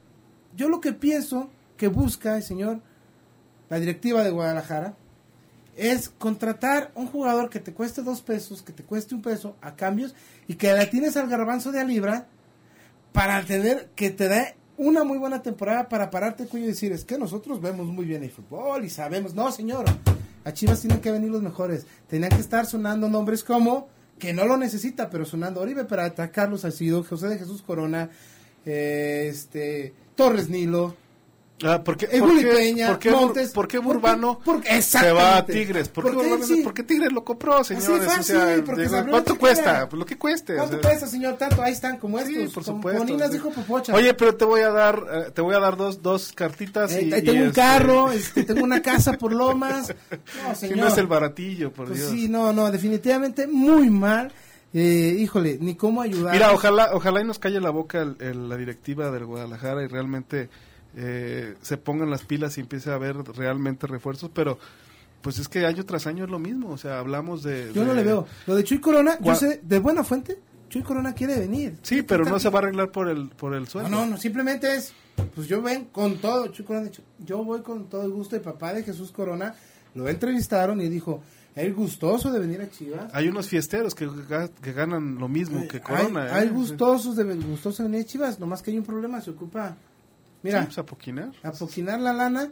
[0.56, 2.80] Yo lo que pienso que busca el señor,
[3.70, 4.96] la directiva de Guadalajara,
[5.76, 9.76] es contratar un jugador que te cueste dos pesos, que te cueste un peso a
[9.76, 10.15] cambios
[10.47, 12.28] y que la tienes al garbanzo de a libra
[13.11, 16.91] para tener que te dé una muy buena temporada para pararte el cuello y decir,
[16.91, 19.86] es que nosotros vemos muy bien el fútbol y sabemos, no señor,
[20.43, 23.88] a Chivas tienen que venir los mejores, tenían que estar sonando nombres como,
[24.19, 28.09] que no lo necesita, pero sonando Oribe Peralta, Carlos Salcido, José de Jesús Corona,
[28.65, 30.95] eh, este, Torres Nilo,
[31.64, 33.93] Ah, ¿por qué, El por qué- Peña, por qué Montes, por qué ¿por?
[33.95, 35.45] Burbano Porque- se va a.
[35.45, 35.88] Tigres?
[35.88, 36.62] ¿Por qué, Porque Burbano- sí.
[36.62, 38.06] porque Tigres lo compró, señores?
[38.06, 39.88] fácil, o sea, porque digo, ¿Cuánto cuesta?
[39.88, 40.53] Pues lo que cueste.
[40.53, 40.82] o ¿Cuánto sea.
[40.82, 41.38] cuesta, señor?
[41.38, 42.34] Tanto, ahí están, como estos.
[42.36, 43.06] Sí, por como- supuesto.
[43.08, 43.93] Como dijo Popocha.
[43.95, 47.03] Oye, pero te voy a dar, eh, te voy a dar dos, dos cartitas Eh,
[47.03, 49.93] y, ahí y tengo un este, carro, este, tengo una casa por Lomas.
[50.45, 50.78] No, señor.
[50.78, 52.12] no es el baratillo, por Pues Dios.
[52.12, 54.34] sí, no, no, definitivamente muy mal.
[54.74, 56.34] Eh, híjole, ni cómo ayudar.
[56.34, 59.88] Mira, ojalá, ojalá y nos calle la boca el- el- la directiva del Guadalajara y
[59.88, 60.49] realmente
[60.96, 64.58] eh, se pongan las pilas y empiece a haber realmente refuerzos, pero
[65.22, 67.72] pues es que año tras año es lo mismo, o sea, hablamos de...
[67.74, 68.28] Yo no le veo.
[68.46, 70.39] Lo de Chuy Corona, yo sé, de buena fuente,
[70.70, 71.78] Chuy Corona quiere venir.
[71.82, 73.89] Sí, pero no se va a arreglar por el, por el sueldo.
[73.89, 74.93] No, no, no, simplemente es,
[75.34, 76.89] pues yo ven con todo, Chuy Corona
[77.20, 78.36] yo voy con todo el gusto.
[78.36, 79.56] El papá de Jesús Corona
[79.96, 81.24] lo entrevistaron y dijo,
[81.56, 83.10] es gustoso de venir a Chivas.
[83.14, 86.26] Hay unos fiesteros que ganan lo mismo que Corona.
[86.26, 86.52] hay, hay ¿eh?
[86.52, 89.78] gustosos de gustosos de venir a Chivas, nomás que hay un problema, se ocupa,
[90.46, 91.32] mira, Sí, pues, apoquinar.
[91.43, 92.50] apoquinar la lana,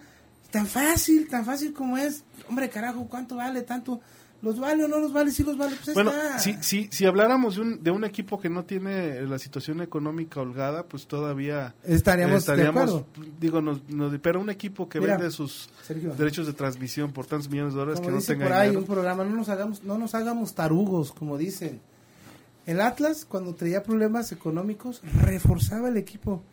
[0.51, 4.01] tan fácil, tan fácil como es, hombre carajo, ¿cuánto vale tanto?
[4.41, 5.31] ¿Los vale o no los vale?
[5.31, 6.37] Sí los vale, pues Bueno, está.
[6.37, 10.41] si, si, si habláramos de un, de un equipo que no tiene la situación económica
[10.41, 13.05] holgada, pues todavía Estaríamos de acuerdo.
[13.39, 16.13] digo, nos, nos- pero un equipo que Mira, vende sus Sergio.
[16.15, 18.69] derechos de transmisión por tantos millones de dólares como que no dice tenga por ahí
[18.71, 18.79] dinero.
[18.81, 21.79] un programa, no nos hagamos, no nos hagamos tarugos, como dicen.
[22.65, 26.43] El Atlas, cuando traía problemas económicos, reforzaba el equipo.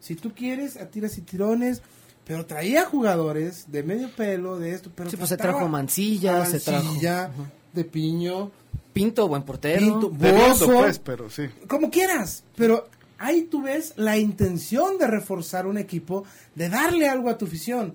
[0.00, 1.82] Si tú quieres, a tiras y tirones,
[2.24, 6.60] pero traía jugadores de medio pelo, de esto, pero Sí, pues se trajo Mancilla, se
[6.60, 7.30] trajo- Mancilla,
[7.72, 8.50] de Piño,
[8.92, 9.80] Pinto, buen portero.
[9.80, 11.44] Pinto, Bozo, pues, pero sí.
[11.68, 12.88] como quieras, pero
[13.18, 16.24] ahí tú ves la intención de reforzar un equipo,
[16.54, 17.94] de darle algo a tu afición.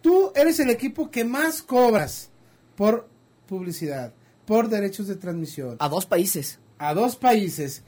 [0.00, 2.30] Tú eres el equipo que más cobras
[2.76, 3.08] por
[3.48, 4.12] publicidad,
[4.46, 5.76] por derechos de transmisión.
[5.78, 6.58] A dos países.
[6.78, 7.82] A dos países.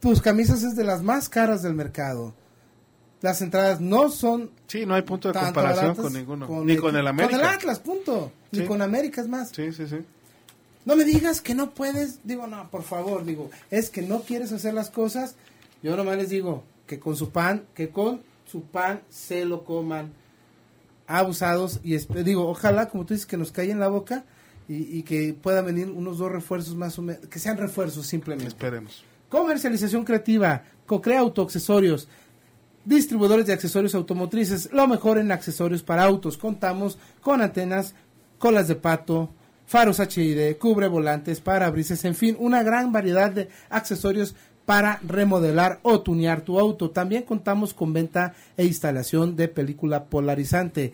[0.00, 2.34] Tus camisas es de las más caras del mercado.
[3.20, 6.64] Las entradas no son Sí, no hay punto de comparación con ninguno.
[6.64, 7.36] Ni con el América.
[7.36, 8.32] Con el Atlas, punto.
[8.52, 9.50] Ni con América es más.
[9.50, 9.98] Sí, sí, sí.
[10.84, 14.52] No me digas que no puedes, digo, no, por favor, digo, es que no quieres
[14.52, 15.34] hacer las cosas.
[15.82, 20.12] Yo nomás les digo que con su pan, que con su pan se lo coman
[21.06, 24.24] abusados y digo, ojalá, como tú dices, que nos callen la boca
[24.68, 28.48] y, y que puedan venir unos dos refuerzos más o menos, que sean refuerzos simplemente.
[28.48, 29.04] Esperemos.
[29.30, 32.08] Comercialización creativa, Cocrea Autoaccesorios,
[32.84, 36.36] distribuidores de accesorios automotrices, lo mejor en accesorios para autos.
[36.36, 37.94] Contamos con antenas,
[38.38, 39.30] colas de pato,
[39.66, 44.34] faros HID, cubre volantes, parabrisas, en fin, una gran variedad de accesorios
[44.66, 46.90] para remodelar o tunear tu auto.
[46.90, 50.92] También contamos con venta e instalación de película polarizante.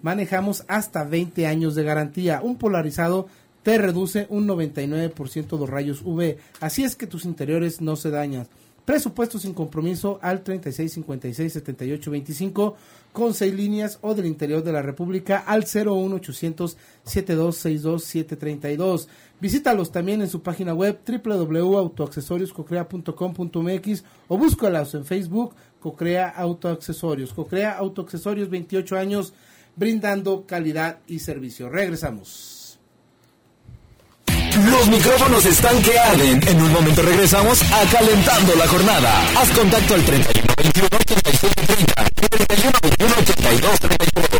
[0.00, 2.40] Manejamos hasta 20 años de garantía.
[2.42, 3.28] Un polarizado
[3.64, 6.36] te reduce un 99% los rayos UV.
[6.60, 8.46] Así es que tus interiores no se dañan.
[8.84, 12.74] Presupuesto sin compromiso al 3656-7825
[13.12, 19.08] con seis líneas o del interior de la República al 01800 7262732.
[19.40, 27.32] Visítalos también en su página web www.autoaccesorioscocrea.com.mx o búscalos en Facebook Cocrea Autoaccesorios.
[27.32, 29.32] Cocrea Autoaccesorios 28 años
[29.74, 31.70] brindando calidad y servicio.
[31.70, 32.53] Regresamos.
[34.56, 36.40] Los micrófonos están que arden.
[36.46, 39.26] En un momento regresamos a Calentando la Jornada.
[39.36, 44.38] Haz contacto al 31 21 87 30 y 31 21 82 34.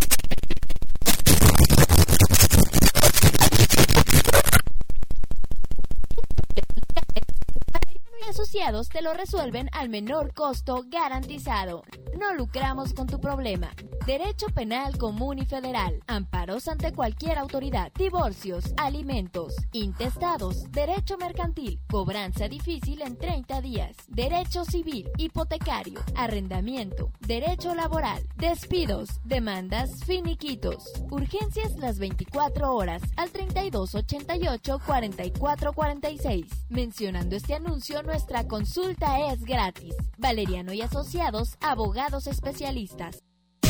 [8.82, 11.84] Te lo resuelven al menor costo garantizado.
[12.18, 13.70] No lucramos con tu problema.
[14.04, 16.02] Derecho penal común y federal.
[16.08, 17.92] Amparos ante cualquier autoridad.
[17.96, 23.96] Divorcios, alimentos, intestados, derecho mercantil, cobranza difícil en 30 días.
[24.08, 30.92] Derecho civil, hipotecario, arrendamiento, derecho laboral, despidos, demandas, finiquitos.
[31.10, 36.46] Urgencias las 24 horas al 3288 4446.
[36.68, 39.94] Mencionando este anuncio, nuestra consulta es gratis.
[40.16, 43.22] Valeriano y Asociados, abogados especialistas.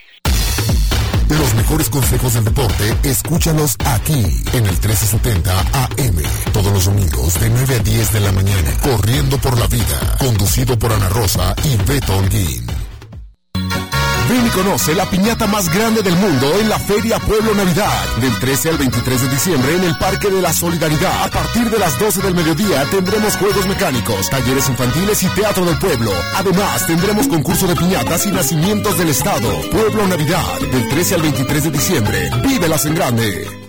[1.31, 6.17] Los mejores consejos del deporte, escúchalos aquí en el 1370 AM.
[6.53, 8.77] Todos los domingos de 9 a 10 de la mañana.
[8.83, 10.17] Corriendo por la vida.
[10.19, 12.80] Conducido por Ana Rosa y Beto Holguín.
[14.31, 18.17] Ven y conoce la piñata más grande del mundo en la Feria Pueblo Navidad.
[18.21, 21.25] Del 13 al 23 de diciembre en el Parque de la Solidaridad.
[21.25, 25.79] A partir de las 12 del mediodía tendremos juegos mecánicos, talleres infantiles y teatro del
[25.79, 26.13] pueblo.
[26.37, 29.63] Además, tendremos concurso de piñatas y nacimientos del Estado.
[29.73, 30.61] Pueblo Navidad.
[30.71, 32.31] Del 13 al 23 de diciembre.
[32.45, 33.60] Vívelas en grande.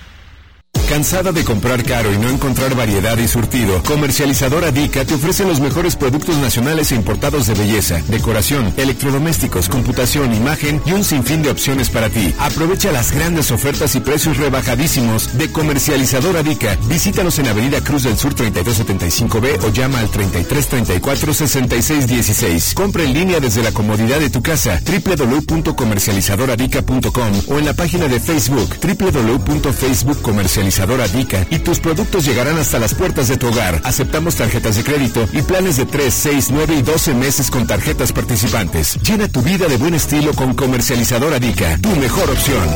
[0.88, 3.82] ¿Cansada de comprar caro y no encontrar variedad y surtido?
[3.82, 10.32] Comercializadora Dica te ofrece los mejores productos nacionales e importados de belleza, decoración, electrodomésticos, computación,
[10.32, 12.34] imagen y un sinfín de opciones para ti.
[12.38, 16.78] Aprovecha las grandes ofertas y precios rebajadísimos de Comercializadora Dica.
[16.88, 22.72] Visítanos en Avenida Cruz del Sur 3275B o llama al 3334 6616.
[22.72, 28.20] Compra en línea desde la comodidad de tu casa www.comercializadoradica.com o en la página de
[28.20, 30.67] Facebook www.facebookcomercializadora
[31.12, 33.80] Dica y tus productos llegarán hasta las puertas de tu hogar.
[33.84, 38.12] Aceptamos tarjetas de crédito y planes de 3, 6, 9 y 12 meses con tarjetas
[38.12, 38.98] participantes.
[39.02, 42.68] Llena tu vida de buen estilo con Comercializadora Dica, tu mejor opción.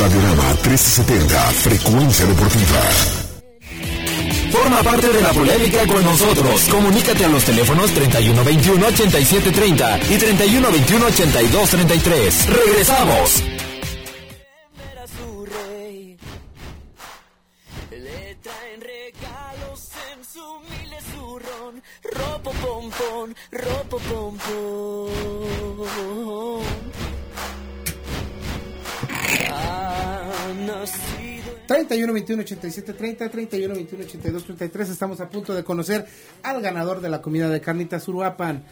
[0.00, 2.80] Radiorama 1370, frecuencia deportiva.
[4.50, 6.62] Forma parte de la polémica con nosotros.
[6.70, 12.46] Comunícate a los teléfonos 3121 8730 y 3121 8233.
[12.46, 13.51] Regresamos.
[23.10, 23.98] Pompón, ropo
[30.66, 36.06] nacido 31 21 87 30 31 21 82 33 estamos a punto de conocer
[36.42, 38.62] al ganador de la comida de carnitas Uruapan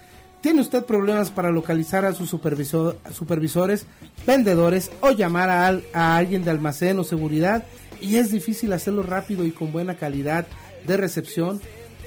[0.40, 3.84] ¿Tiene usted problemas para localizar a sus supervisor- supervisores,
[4.26, 7.64] vendedores o llamar a, al- a alguien de almacén o seguridad?
[8.00, 10.46] Y es difícil hacerlo rápido y con buena calidad
[10.86, 11.60] de recepción.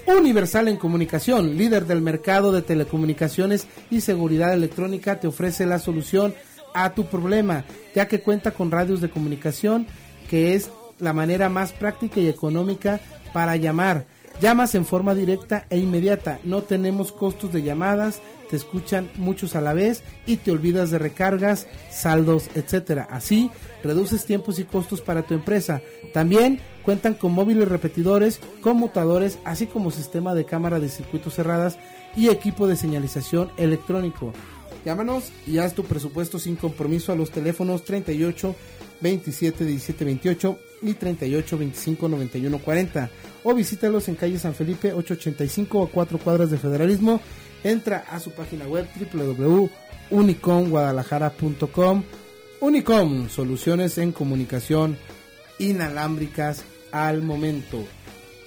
[0.05, 6.33] Universal en Comunicación, líder del mercado de telecomunicaciones y seguridad electrónica, te ofrece la solución
[6.73, 9.87] a tu problema, ya que cuenta con radios de comunicación,
[10.29, 12.99] que es la manera más práctica y económica
[13.33, 14.05] para llamar.
[14.41, 16.39] Llamas en forma directa e inmediata.
[16.43, 18.21] No tenemos costos de llamadas
[18.53, 23.07] te escuchan muchos a la vez y te olvidas de recargas, saldos, etcétera.
[23.09, 23.49] Así
[23.83, 25.81] reduces tiempos y costos para tu empresa.
[26.13, 31.77] También cuentan con móviles repetidores, conmutadores, así como sistema de cámara de circuitos cerradas
[32.15, 34.33] y equipo de señalización electrónico.
[34.85, 38.55] Llámanos y haz tu presupuesto sin compromiso a los teléfonos 38
[39.01, 43.09] 27 17 28 y 38 25 91 40
[43.43, 47.21] o visítalos en calle San Felipe 885 a 4 cuadras de Federalismo.
[47.63, 52.03] Entra a su página web www.unicomguadalajara.com.
[52.63, 54.97] Unicom, soluciones en comunicación
[55.59, 57.83] inalámbricas al momento.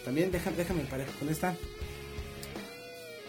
[0.07, 1.55] También déjame, déjame pareja con esta.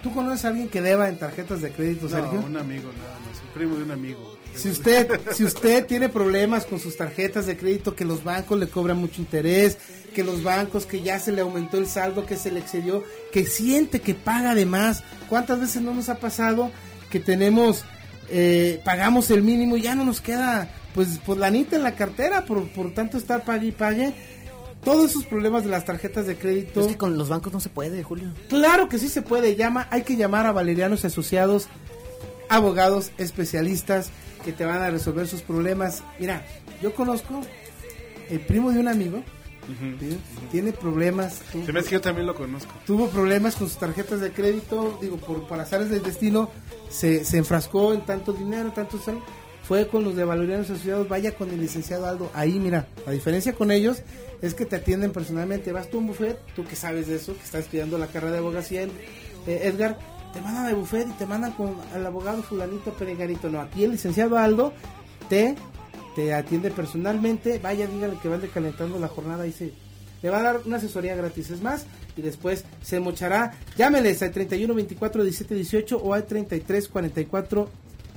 [0.01, 2.39] ¿Tú conoces a alguien que deba en tarjetas de crédito, Sergio?
[2.39, 4.37] No, un amigo nada más, un primo de un amigo.
[4.55, 8.69] Si usted, si usted tiene problemas con sus tarjetas de crédito, que los bancos le
[8.69, 9.77] cobran mucho interés,
[10.15, 13.45] que los bancos que ya se le aumentó el saldo, que se le excedió, que
[13.45, 15.03] siente que paga de más.
[15.27, 16.71] ¿Cuántas veces no nos ha pasado
[17.09, 17.83] que tenemos,
[18.29, 22.45] eh, pagamos el mínimo y ya no nos queda, pues, pues lanita en la cartera
[22.45, 24.13] por, por tanto estar pague y pague?
[24.83, 26.81] Todos esos problemas de las tarjetas de crédito.
[26.81, 28.31] Es que con los bancos no se puede, Julio.
[28.47, 29.55] Claro que sí se puede.
[29.55, 31.67] Llama, hay que llamar a Valerianos Asociados,
[32.47, 34.11] abogados especialistas
[34.45, 36.03] que te van a resolver sus problemas.
[36.19, 36.45] Mira,
[36.81, 37.41] yo conozco
[38.29, 39.23] el primo de un amigo.
[39.99, 40.17] ¿Sí?
[40.51, 41.41] Tiene problemas.
[41.51, 42.71] tuvo- Se me hace que yo también lo conozco.
[42.85, 46.49] tuvo problemas con sus tarjetas de crédito, digo, por, por azares del destino,
[46.89, 49.19] se, se enfrascó en tanto dinero, tanto sal,
[49.63, 53.53] fue con los de Valerianos Asociados, vaya con el licenciado Aldo, ahí mira, la diferencia
[53.53, 54.01] con ellos
[54.41, 57.33] es que te atienden personalmente, vas tú a un buffet, tú que sabes de eso,
[57.33, 58.89] que estás estudiando la carrera de abogacía, eh,
[59.63, 59.97] Edgar,
[60.33, 63.91] te mandan de buffet y te mandan con el abogado fulanito peregarito, no, aquí el
[63.91, 64.71] licenciado Aldo
[65.27, 65.55] te,
[66.17, 69.71] te atiende personalmente, vaya, dígale que van decalentando la jornada y se
[70.23, 73.53] le va a dar una asesoría gratis, es más, y después se mochará.
[73.77, 77.69] Llámeles al 31 24 17 18 o al 33 44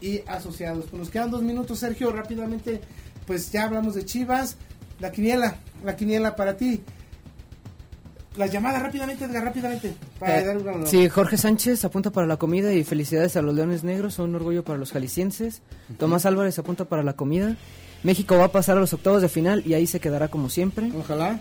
[0.00, 0.86] y Asociados.
[0.90, 2.80] Pues nos quedan dos minutos, Sergio, rápidamente.
[3.26, 4.56] Pues ya hablamos de Chivas.
[5.00, 6.82] La quiniela, la quiniela para ti.
[8.36, 9.94] Las llamadas rápidamente, Edgar, rápidamente.
[10.18, 13.54] Para Eh, dar una- Sí, Jorge Sánchez apunta para la comida y felicidades a los
[13.54, 15.62] Leones Negros, son un orgullo para los jaliscienses.
[15.98, 17.56] Tomás Álvarez apunta para la comida.
[18.02, 20.92] México va a pasar a los octavos de final y ahí se quedará como siempre.
[20.98, 21.40] Ojalá.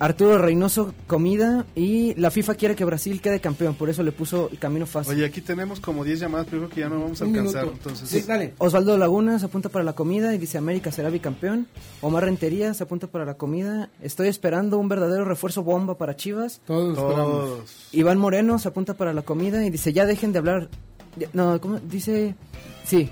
[0.00, 1.66] Arturo Reynoso, comida.
[1.76, 5.14] Y la FIFA quiere que Brasil quede campeón, por eso le puso el camino fácil.
[5.14, 7.64] Oye, aquí tenemos como 10 llamadas, pero creo que ya no vamos a Un alcanzar.
[7.66, 7.88] minuto.
[7.90, 11.68] Entonces, Sí, Osvaldo Lagunas apunta para la comida y dice América será bicampeón.
[12.00, 13.90] Omar Rentería se apunta para la comida.
[14.02, 16.60] Estoy esperando un verdadero refuerzo bomba para Chivas.
[16.66, 17.88] Todos esperamos.
[17.92, 20.68] Iván Moreno se apunta para la comida y dice ya dejen de hablar.
[21.16, 21.78] Ya- No, ¿cómo?
[21.78, 22.34] Dice...
[22.84, 23.10] Sí.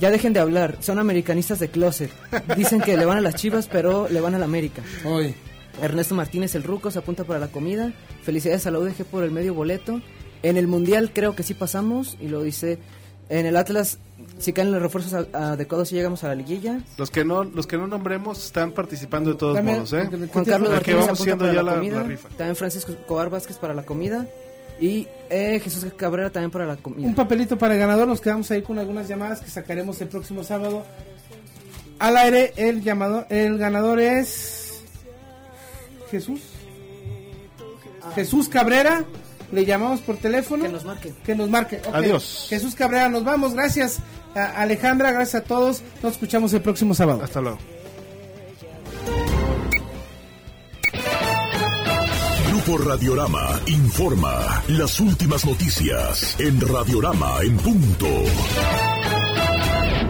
[0.00, 2.10] Ya dejen de hablar, son americanistas de closet.
[2.56, 4.80] Dicen que le van a las Chivas, pero le van a la América.
[5.04, 5.34] Hoy.
[5.82, 7.92] Ernesto Martínez el Ruco se apunta para la comida.
[8.22, 10.00] Felicidades a la UDG por el medio boleto.
[10.42, 12.78] En el Mundial creo que sí pasamos y lo dice
[13.28, 13.98] en el Atlas
[14.38, 16.80] si caen los refuerzos adecuados y llegamos a la liguilla.
[16.96, 20.08] los que no los que no nombremos están participando de todos También, modos, ¿eh?
[20.32, 21.96] Juan Carlos Martínez vamos apunta siendo para ya la, la, comida.
[21.96, 22.28] la rifa.
[22.30, 24.26] También Francisco Cobar Vázquez para la comida.
[24.80, 27.06] Y eh, Jesús Cabrera también para la comida.
[27.06, 28.06] Un papelito para el ganador.
[28.06, 30.84] Nos quedamos ahí con algunas llamadas que sacaremos el próximo sábado.
[31.98, 34.67] Al aire, el llamado, el ganador es
[36.10, 36.40] Jesús.
[38.14, 39.04] Jesús Cabrera.
[39.50, 40.64] Le llamamos por teléfono.
[40.64, 41.14] Que nos marque.
[41.24, 41.80] Que nos marque.
[41.86, 41.94] ok.
[41.94, 42.46] Adiós.
[42.50, 43.54] Jesús Cabrera, nos vamos.
[43.54, 43.98] Gracias
[44.34, 45.82] a Alejandra, gracias a todos.
[46.02, 47.22] Nos escuchamos el próximo sábado.
[47.22, 47.58] Hasta luego.
[52.50, 58.06] Grupo Radiorama informa las últimas noticias en Radiorama en punto.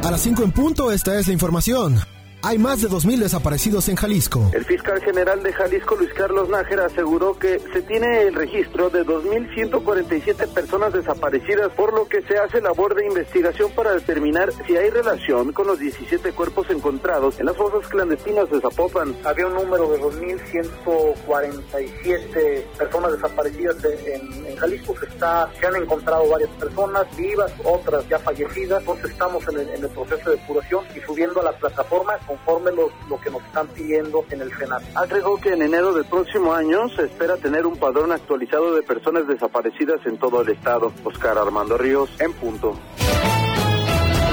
[0.02, 2.00] A las 5 en punto, esta es la información.
[2.40, 4.48] Hay más de 2.000 desaparecidos en Jalisco.
[4.54, 9.04] El fiscal general de Jalisco, Luis Carlos Nájera, aseguró que se tiene el registro de
[9.04, 14.88] 2.147 personas desaparecidas, por lo que se hace labor de investigación para determinar si hay
[14.90, 19.16] relación con los 17 cuerpos encontrados en las fosas clandestinas de Zapopan.
[19.24, 24.94] Había un número de 2.147 personas desaparecidas en, en Jalisco.
[25.00, 28.78] Se, está, se han encontrado varias personas vivas, otras ya fallecidas.
[28.80, 32.70] Entonces estamos en el, en el proceso de depuración y subiendo a la plataforma conforme
[32.72, 34.84] lo, que nos están pidiendo en el Senado.
[34.94, 39.26] Agregó que en enero del próximo año se espera tener un padrón actualizado de personas
[39.26, 40.92] desaparecidas en todo el estado.
[41.02, 42.78] Oscar Armando Ríos, en punto.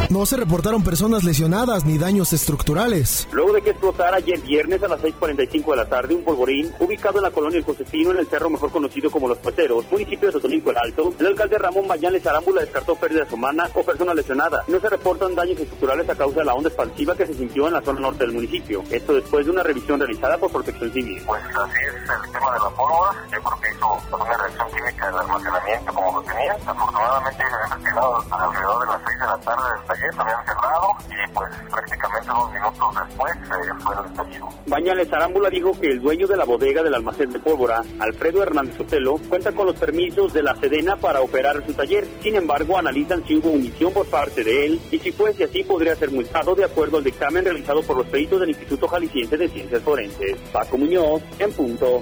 [0.10, 3.28] No se reportaron personas lesionadas ni daños estructurales.
[3.32, 7.18] Luego de que explotara ayer viernes a las 6.45 de la tarde un polvorín ubicado
[7.18, 10.34] en la colonia El Josefino, en el cerro mejor conocido como Los Pueteros, municipio de
[10.34, 14.68] Sotolinco el Alto, el alcalde Ramón Mañales Arámbula descartó pérdidas humanas o personas lesionadas.
[14.70, 17.74] No se reportan daños estructurales a causa de la onda expansiva que se sintió en
[17.74, 18.84] la zona norte del municipio.
[18.92, 21.24] Esto después de una revisión realizada por Protección Civil.
[21.26, 23.12] Pues así es el tema de la pólvora.
[23.32, 26.54] Yo creo que hizo una reacción química del almacenamiento como lo tenía.
[26.66, 31.32] Afortunadamente se había retirado alrededor de las 6 de la tarde del también cerrado y
[31.34, 34.50] pues prácticamente dos minutos después eh, fue estallido.
[34.68, 38.78] Bañales Arámbula dijo que el dueño de la bodega del almacén de pólvora, Alfredo Hernández
[38.78, 42.06] Sotelo, cuenta con los permisos de la Sedena para operar su taller.
[42.22, 45.96] Sin embargo, analizan si hubo omisión por parte de él y si fuese así podría
[45.96, 49.82] ser multado de acuerdo al dictamen realizado por los peritos del Instituto Jalisciense de Ciencias
[49.82, 50.38] Forenses.
[50.52, 52.02] Paco Muñoz, en punto.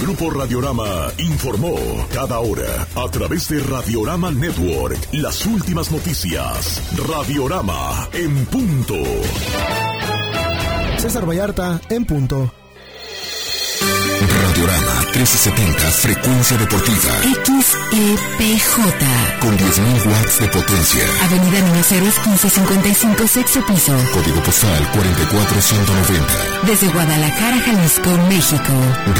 [0.00, 1.74] Grupo Radiorama informó
[2.12, 6.82] cada hora a través de Radiorama Network las últimas noticias.
[7.08, 8.94] Radiorama en punto.
[10.98, 12.52] César Vallarta en punto.
[14.66, 17.10] Radiorama 1370, frecuencia deportiva.
[17.22, 18.74] XEPJ.
[19.40, 21.04] Con 10.000 watts de potencia.
[21.22, 23.92] Avenida Ninoceros 1555, sexto piso.
[24.12, 26.66] Código postal 44190.
[26.66, 28.72] Desde Guadalajara, Jalisco, México.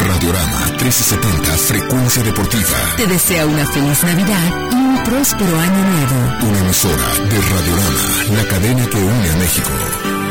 [0.09, 2.79] Radiorama 1370, frecuencia deportiva.
[2.97, 6.49] Te desea una feliz Navidad y un próspero año nuevo.
[6.51, 10.26] Una emisora de Radiorama, la cadena que une a México.